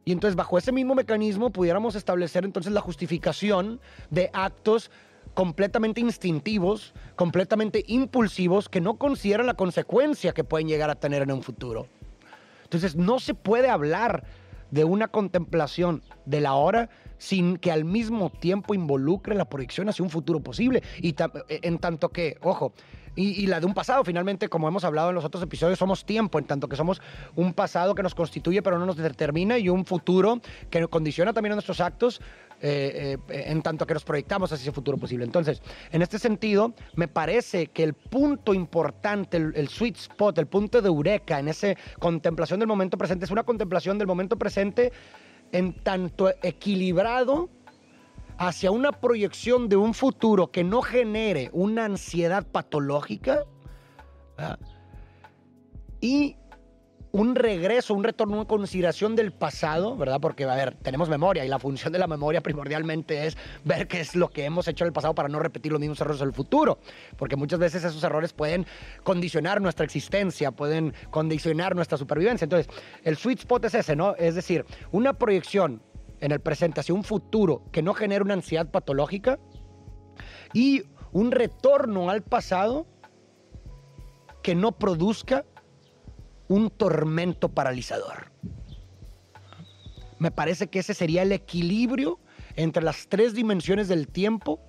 Y 0.04 0.12
entonces 0.12 0.36
bajo 0.36 0.58
ese 0.58 0.72
mismo 0.72 0.94
mecanismo 0.94 1.50
pudiéramos 1.50 1.94
establecer 1.94 2.44
entonces 2.44 2.72
la 2.72 2.80
justificación 2.80 3.80
de 4.10 4.30
actos 4.32 4.90
completamente 5.34 6.00
instintivos, 6.00 6.92
completamente 7.16 7.84
impulsivos, 7.86 8.68
que 8.68 8.80
no 8.80 8.94
consideran 8.94 9.46
la 9.46 9.54
consecuencia 9.54 10.32
que 10.32 10.44
pueden 10.44 10.68
llegar 10.68 10.90
a 10.90 10.96
tener 10.96 11.22
en 11.22 11.32
un 11.32 11.42
futuro. 11.42 11.86
Entonces 12.64 12.96
no 12.96 13.20
se 13.20 13.34
puede 13.34 13.68
hablar 13.68 14.24
de 14.70 14.84
una 14.84 15.08
contemplación 15.08 16.02
de 16.24 16.40
la 16.40 16.54
hora 16.54 16.88
sin 17.22 17.56
que 17.56 17.70
al 17.70 17.84
mismo 17.84 18.30
tiempo 18.30 18.74
involucre 18.74 19.36
la 19.36 19.44
proyección 19.44 19.88
hacia 19.88 20.02
un 20.02 20.10
futuro 20.10 20.40
posible. 20.40 20.82
Y 21.00 21.14
en 21.48 21.78
tanto 21.78 22.08
que, 22.08 22.36
ojo, 22.42 22.72
y, 23.14 23.46
la 23.46 23.60
de 23.60 23.66
un 23.66 23.74
pasado. 23.74 24.02
Finalmente, 24.02 24.48
como 24.48 24.66
hemos 24.66 24.82
hablado 24.82 25.10
en 25.10 25.14
los 25.14 25.24
otros 25.24 25.40
episodios, 25.44 25.78
somos 25.78 26.04
tiempo, 26.04 26.40
en 26.40 26.46
tanto 26.46 26.68
que 26.68 26.74
somos 26.74 27.00
un 27.36 27.52
pasado 27.52 27.94
que 27.94 28.02
nos 28.02 28.16
constituye 28.16 28.60
pero 28.60 28.76
no 28.76 28.86
nos 28.86 28.96
determina 28.96 29.56
y 29.56 29.68
un 29.68 29.84
futuro 29.84 30.40
que 30.68 30.84
condiciona 30.88 31.32
también 31.32 31.54
nuestros 31.54 31.80
actos. 31.80 32.20
Eh, 32.64 33.18
eh, 33.28 33.44
en 33.48 33.60
tanto 33.60 33.84
que 33.88 33.94
nos 33.94 34.04
proyectamos 34.04 34.52
hacia 34.52 34.62
ese 34.62 34.70
futuro 34.70 34.96
posible. 34.96 35.24
Entonces, 35.24 35.60
en 35.90 36.00
este 36.00 36.20
sentido, 36.20 36.74
me 36.94 37.08
parece 37.08 37.66
que 37.66 37.82
el 37.82 37.94
punto 37.94 38.54
importante, 38.54 39.36
el, 39.36 39.52
el 39.56 39.68
sweet 39.68 39.96
spot, 39.96 40.38
el 40.38 40.46
punto 40.46 40.80
de 40.80 40.86
eureka 40.86 41.40
en 41.40 41.48
esa 41.48 41.74
contemplación 41.98 42.60
del 42.60 42.68
momento 42.68 42.96
presente, 42.96 43.24
es 43.24 43.32
una 43.32 43.42
contemplación 43.42 43.98
del 43.98 44.06
momento 44.06 44.36
presente 44.36 44.92
en 45.52 45.72
tanto 45.74 46.30
equilibrado 46.42 47.48
hacia 48.38 48.70
una 48.70 48.92
proyección 48.92 49.68
de 49.68 49.76
un 49.76 49.94
futuro 49.94 50.50
que 50.50 50.64
no 50.64 50.82
genere 50.82 51.50
una 51.52 51.84
ansiedad 51.84 52.44
patológica 52.46 53.44
y 56.00 56.36
un 57.12 57.34
regreso, 57.34 57.92
un 57.92 58.04
retorno, 58.04 58.36
una 58.36 58.46
consideración 58.46 59.14
del 59.14 59.32
pasado, 59.32 59.96
¿verdad? 59.96 60.18
Porque, 60.20 60.44
a 60.44 60.54
ver, 60.54 60.74
tenemos 60.76 61.10
memoria 61.10 61.44
y 61.44 61.48
la 61.48 61.58
función 61.58 61.92
de 61.92 61.98
la 61.98 62.06
memoria 62.06 62.40
primordialmente 62.40 63.26
es 63.26 63.36
ver 63.64 63.86
qué 63.86 64.00
es 64.00 64.16
lo 64.16 64.30
que 64.30 64.46
hemos 64.46 64.66
hecho 64.66 64.84
en 64.84 64.88
el 64.88 64.92
pasado 64.94 65.14
para 65.14 65.28
no 65.28 65.38
repetir 65.38 65.72
los 65.72 65.80
mismos 65.80 66.00
errores 66.00 66.22
en 66.22 66.28
el 66.28 66.34
futuro. 66.34 66.78
Porque 67.18 67.36
muchas 67.36 67.58
veces 67.58 67.84
esos 67.84 68.02
errores 68.02 68.32
pueden 68.32 68.66
condicionar 69.02 69.60
nuestra 69.60 69.84
existencia, 69.84 70.52
pueden 70.52 70.94
condicionar 71.10 71.76
nuestra 71.76 71.98
supervivencia. 71.98 72.46
Entonces, 72.46 72.74
el 73.04 73.18
sweet 73.18 73.40
spot 73.40 73.66
es 73.66 73.74
ese, 73.74 73.94
¿no? 73.94 74.14
Es 74.16 74.34
decir, 74.34 74.64
una 74.90 75.12
proyección 75.12 75.82
en 76.20 76.32
el 76.32 76.40
presente 76.40 76.80
hacia 76.80 76.94
un 76.94 77.04
futuro 77.04 77.64
que 77.72 77.82
no 77.82 77.92
genere 77.92 78.24
una 78.24 78.34
ansiedad 78.34 78.70
patológica 78.70 79.38
y 80.54 80.84
un 81.12 81.30
retorno 81.30 82.08
al 82.08 82.22
pasado 82.22 82.86
que 84.42 84.54
no 84.54 84.72
produzca 84.72 85.44
un 86.52 86.70
tormento 86.70 87.48
paralizador. 87.48 88.30
Me 90.18 90.30
parece 90.30 90.68
que 90.68 90.80
ese 90.80 90.92
sería 90.92 91.22
el 91.22 91.32
equilibrio 91.32 92.20
entre 92.56 92.82
las 92.82 93.08
tres 93.08 93.34
dimensiones 93.34 93.88
del 93.88 94.06
tiempo 94.06 94.60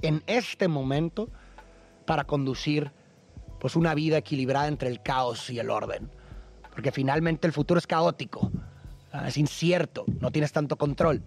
en 0.00 0.22
este 0.28 0.68
momento 0.68 1.28
para 2.06 2.24
conducir 2.24 2.92
pues 3.58 3.74
una 3.74 3.94
vida 3.94 4.18
equilibrada 4.18 4.68
entre 4.68 4.88
el 4.88 5.02
caos 5.02 5.50
y 5.50 5.58
el 5.58 5.70
orden. 5.70 6.08
Porque 6.70 6.92
finalmente 6.92 7.48
el 7.48 7.52
futuro 7.52 7.78
es 7.78 7.86
caótico. 7.88 8.52
Ah, 9.10 9.26
es 9.26 9.36
incierto, 9.36 10.04
no 10.20 10.30
tienes 10.30 10.52
tanto 10.52 10.76
control. 10.76 11.24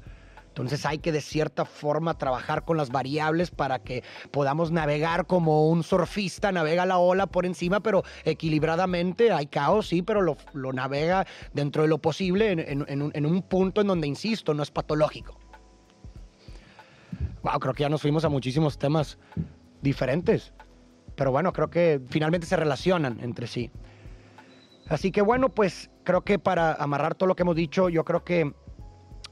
Entonces 0.52 0.86
hay 0.86 0.98
que 0.98 1.14
de 1.14 1.22
cierta 1.22 1.64
forma 1.64 2.18
trabajar 2.18 2.66
con 2.66 2.76
las 2.76 2.90
variables 2.90 3.52
para 3.52 3.80
que 3.80 4.04
podamos 4.32 4.70
navegar 4.70 5.26
como 5.26 5.70
un 5.70 5.82
surfista 5.82 6.52
navega 6.52 6.86
la 6.86 6.98
ola 6.98 7.26
por 7.26 7.46
encima, 7.46 7.80
pero 7.80 8.04
equilibradamente. 8.26 9.32
Hay 9.32 9.48
caos, 9.48 9.88
sí, 9.88 10.02
pero 10.02 10.22
lo, 10.22 10.74
navega 10.74 11.26
dentro 11.54 11.84
de 11.84 11.88
lo 11.88 12.00
posible 12.00 12.52
en, 12.52 13.26
un, 13.26 13.42
punto 13.44 13.80
en 13.80 13.88
donde, 13.88 14.08
insisto, 14.08 14.54
no 14.54 14.62
es 14.62 14.72
patológico. 14.72 15.40
Wow, 17.44 17.58
creo 17.60 17.74
que 17.74 17.84
ya 17.84 17.90
nos 17.90 18.02
fuimos 18.02 18.26
a 18.26 18.30
muchísimos 18.30 18.78
temas 18.78 19.18
diferentes. 19.82 20.54
Pero 21.16 21.32
bueno, 21.32 21.54
creo 21.54 21.70
que 21.70 22.02
finalmente 22.10 22.46
se 22.46 22.58
relacionan 22.58 23.20
entre 23.22 23.48
sí. 23.48 23.72
Así 24.90 25.12
que 25.14 25.22
bueno, 25.22 25.48
pues 25.48 25.90
creo 26.04 26.26
que 26.26 26.40
para 26.40 26.74
amarrar 26.74 27.16
todo 27.16 27.28
lo 27.28 27.36
que 27.38 27.44
hemos 27.44 27.56
dicho, 27.56 27.88
yo 27.88 28.04
creo 28.04 28.26
que 28.26 28.54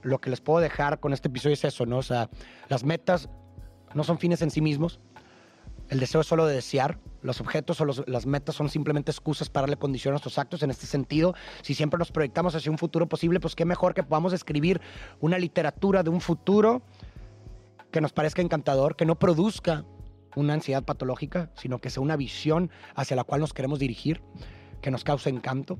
lo 0.01 0.19
que 0.19 0.29
les 0.29 0.41
puedo 0.41 0.59
dejar 0.59 0.99
con 0.99 1.13
este 1.13 1.27
episodio 1.27 1.53
es 1.53 1.63
eso, 1.63 1.85
¿no? 1.85 1.97
O 1.97 2.03
sea, 2.03 2.29
las 2.67 2.83
metas 2.83 3.29
no 3.93 4.03
son 4.03 4.17
fines 4.17 4.41
en 4.41 4.51
sí 4.51 4.61
mismos. 4.61 4.99
El 5.89 5.99
deseo 5.99 6.21
es 6.21 6.27
solo 6.27 6.45
de 6.45 6.55
desear. 6.55 6.99
Los 7.21 7.41
objetos 7.41 7.81
o 7.81 7.85
las 7.85 8.25
metas 8.25 8.55
son 8.55 8.69
simplemente 8.69 9.11
excusas 9.11 9.49
para 9.49 9.63
darle 9.63 9.77
condición 9.77 10.11
a 10.11 10.13
nuestros 10.13 10.37
actos. 10.37 10.63
En 10.63 10.69
este 10.69 10.85
sentido, 10.85 11.33
si 11.63 11.73
siempre 11.73 11.97
nos 11.97 12.11
proyectamos 12.11 12.55
hacia 12.55 12.71
un 12.71 12.77
futuro 12.77 13.09
posible, 13.09 13.39
pues 13.39 13.55
qué 13.55 13.65
mejor 13.65 13.93
que 13.93 14.03
podamos 14.03 14.31
escribir 14.31 14.79
una 15.19 15.37
literatura 15.37 16.03
de 16.03 16.11
un 16.11 16.21
futuro 16.21 16.83
que 17.91 18.01
nos 18.01 18.13
parezca 18.13 18.41
encantador, 18.41 18.95
que 18.95 19.05
no 19.05 19.17
produzca 19.17 19.83
una 20.35 20.53
ansiedad 20.53 20.83
patológica, 20.83 21.51
sino 21.55 21.79
que 21.79 21.89
sea 21.89 22.03
una 22.03 22.15
visión 22.15 22.69
hacia 22.95 23.15
la 23.15 23.23
cual 23.23 23.41
nos 23.41 23.53
queremos 23.53 23.79
dirigir 23.79 24.21
que 24.81 24.91
nos 24.91 25.03
cause 25.03 25.29
encanto. 25.29 25.79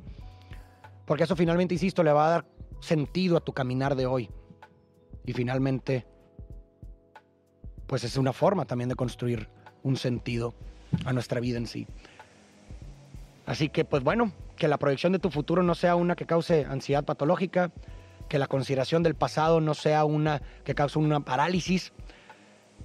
Porque 1.06 1.24
eso 1.24 1.36
finalmente, 1.36 1.76
insisto, 1.76 2.04
le 2.04 2.12
va 2.12 2.28
a 2.28 2.30
dar 2.30 2.46
sentido 2.80 3.38
a 3.38 3.42
tu 3.42 3.54
caminar 3.54 3.96
de 3.96 4.06
hoy. 4.06 4.30
Y 5.26 5.34
finalmente, 5.34 6.06
pues 7.88 8.04
es 8.04 8.18
una 8.18 8.34
forma 8.34 8.66
también 8.66 8.90
de 8.90 8.96
construir 8.96 9.50
un 9.84 9.98
sentido 9.98 10.54
a 11.06 11.14
nuestra 11.14 11.40
vida 11.40 11.58
en 11.58 11.68
sí. 11.68 11.88
Así 13.46 13.70
que, 13.70 13.86
pues 13.86 14.04
bueno, 14.04 14.32
que 14.58 14.68
la 14.68 14.78
proyección 14.78 15.12
de 15.14 15.20
tu 15.20 15.32
futuro 15.32 15.64
no 15.64 15.74
sea 15.74 15.96
una 15.96 16.16
que 16.16 16.26
cause 16.26 16.66
ansiedad 16.66 17.04
patológica, 17.04 17.72
que 18.28 18.38
la 18.38 18.48
consideración 18.48 19.02
del 19.02 19.16
pasado 19.16 19.60
no 19.60 19.74
sea 19.74 20.06
una 20.06 20.42
que 20.64 20.76
cause 20.76 21.00
una 21.00 21.22
parálisis, 21.22 21.92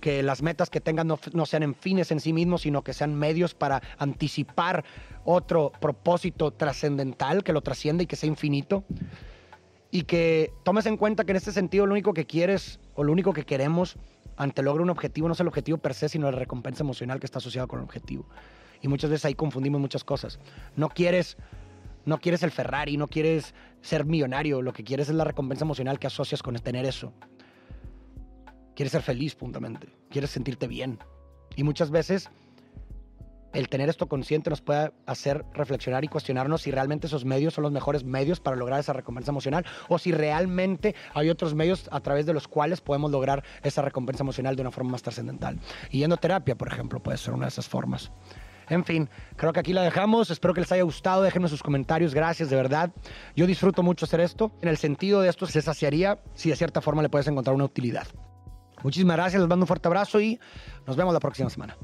que 0.00 0.22
las 0.22 0.42
metas 0.42 0.70
que 0.70 0.80
tengan 0.80 1.07
no, 1.07 1.18
no, 1.33 1.46
sean 1.46 1.62
en 1.62 1.74
fines 1.74 2.11
en 2.11 2.20
sí 2.20 2.33
mismos, 2.33 2.62
sino 2.62 2.83
que 2.83 2.94
sean 2.94 3.14
medios 3.14 3.54
para 3.54 3.83
anticipar 3.98 4.85
otro 5.24 5.70
propósito 5.80 6.50
trascendental 6.50 7.44
que 7.44 7.52
lo 7.52 7.61
trasciende 7.61 8.04
y 8.04 8.07
que 8.07 8.16
sea 8.16 8.28
infinito. 8.28 8.85
Y 9.94 10.02
que 10.02 10.52
tomes 10.64 10.87
en 10.87 10.96
cuenta 10.96 11.22
que 11.22 11.30
en 11.30 11.37
este 11.37 11.52
sentido 11.52 11.87
lo 11.87 11.92
único 11.92 12.14
que 12.14 12.26
quieres 12.26 12.80
o 12.96 13.04
lo 13.04 13.12
único 13.12 13.33
que 13.33 13.44
queremos 13.44 13.94
ante 14.37 14.61
lograr 14.61 14.83
un 14.83 14.90
objetivo 14.90 15.28
no 15.28 15.35
es 15.35 15.40
el 15.40 15.46
objetivo 15.46 15.78
per 15.78 15.94
se, 15.94 16.09
sino 16.09 16.28
la 16.28 16.37
recompensa 16.37 16.83
emocional 16.83 17.20
que 17.20 17.26
está 17.26 17.38
asociada 17.38 17.68
con 17.68 17.78
el 17.78 17.85
objetivo. 17.85 18.26
Y 18.83 18.88
muchas 18.88 19.09
veces 19.09 19.24
ahí 19.24 19.37
confundimos 19.37 19.80
muchas 19.80 20.02
cosas. 20.02 20.40
No 20.74 20.88
quieres, 20.88 21.37
no 22.07 22.18
quieres 22.18 22.42
el 22.42 22.50
Ferrari, 22.50 22.96
no 22.96 23.07
quieres 23.07 23.54
ser 23.83 24.04
millonario, 24.04 24.62
lo 24.62 24.72
que 24.72 24.83
quieres 24.83 25.11
es 25.11 25.14
la 25.14 25.22
recompensa 25.22 25.64
emocional 25.64 26.00
que 26.00 26.09
asocias 26.09 26.42
con 26.42 26.57
tener 26.57 26.87
eso. 26.87 27.12
Quieres 28.74 28.90
ser 28.90 29.02
feliz, 29.02 29.37
puntamente. 29.37 29.87
Quieres 30.11 30.30
sentirte 30.30 30.66
bien. 30.66 30.98
Y 31.54 31.62
muchas 31.62 31.92
veces 31.92 32.30
el 33.55 33.69
tener 33.69 33.88
esto 33.88 34.09
consciente 34.09 34.51
nos 34.51 34.61
puede 34.61 34.93
hacer 35.07 35.45
reflexionar 35.55 36.05
y 36.05 36.09
cuestionarnos 36.09 36.62
si 36.62 36.71
realmente 36.71 37.07
esos 37.07 37.25
medios 37.25 37.55
son 37.55 37.62
los 37.62 37.73
mejores 37.73 38.05
medios 38.05 38.40
para 38.40 38.57
lograr 38.57 38.81
esa 38.81 38.93
recompensa 38.93 39.31
emocional 39.31 39.64
o 39.88 39.99
si 39.99 40.12
realmente 40.12 40.95
hay 41.14 41.31
otros 41.31 41.55
medios 41.55 41.88
a 41.90 42.01
través 42.01 42.27
de 42.27 42.35
los 42.35 42.49
cuales 42.49 42.81
podemos 42.81 43.11
lograr 43.11 43.45
esa 43.62 43.83
recompensa 43.83 44.23
emocional 44.23 44.57
de 44.57 44.62
una 44.62 44.71
forma 44.71 44.90
más 44.90 45.03
trascendental. 45.03 45.59
Y 45.90 46.01
yendo 46.01 46.17
terapia, 46.17 46.57
por 46.57 46.69
ejemplo, 46.69 47.03
puede 47.03 47.17
ser 47.17 47.33
una 47.35 47.47
de 47.47 47.51
esas 47.51 47.69
formas. 47.69 48.11
En 48.69 48.85
fin, 48.85 49.09
creo 49.37 49.53
que 49.53 49.61
aquí 49.61 49.73
la 49.73 49.83
dejamos. 49.83 50.31
Espero 50.31 50.55
que 50.55 50.61
les 50.61 50.73
haya 50.73 50.83
gustado. 50.83 51.23
Déjenme 51.23 51.49
sus 51.49 51.62
comentarios. 51.62 52.14
Gracias, 52.14 52.49
de 52.51 52.57
verdad. 52.57 52.90
Yo 53.37 53.47
disfruto 53.47 53.83
mucho 53.83 54.07
hacer 54.07 54.21
esto. 54.21 54.53
En 54.62 54.69
el 54.69 54.79
sentido 54.79 55.21
de 55.21 55.29
esto, 55.29 55.47
se 55.47 55.61
saciaría 55.61 56.19
si 56.35 56.51
de 56.51 56.57
cierta 56.57 56.81
forma 56.81 57.03
le 57.03 57.11
puedes 57.11 57.29
encontrar 57.29 57.55
una 57.55 57.64
utilidad. 57.64 58.07
Muchísimas 58.83 59.17
gracias, 59.17 59.40
les 59.40 59.49
mando 59.49 59.64
un 59.64 59.69
fuerte 59.69 59.88
abrazo 59.88 60.21
y 60.21 60.38
nos 60.87 60.97
vemos 60.97 61.14
la 61.14 61.21
próxima 61.21 61.49
semana. 61.49 61.77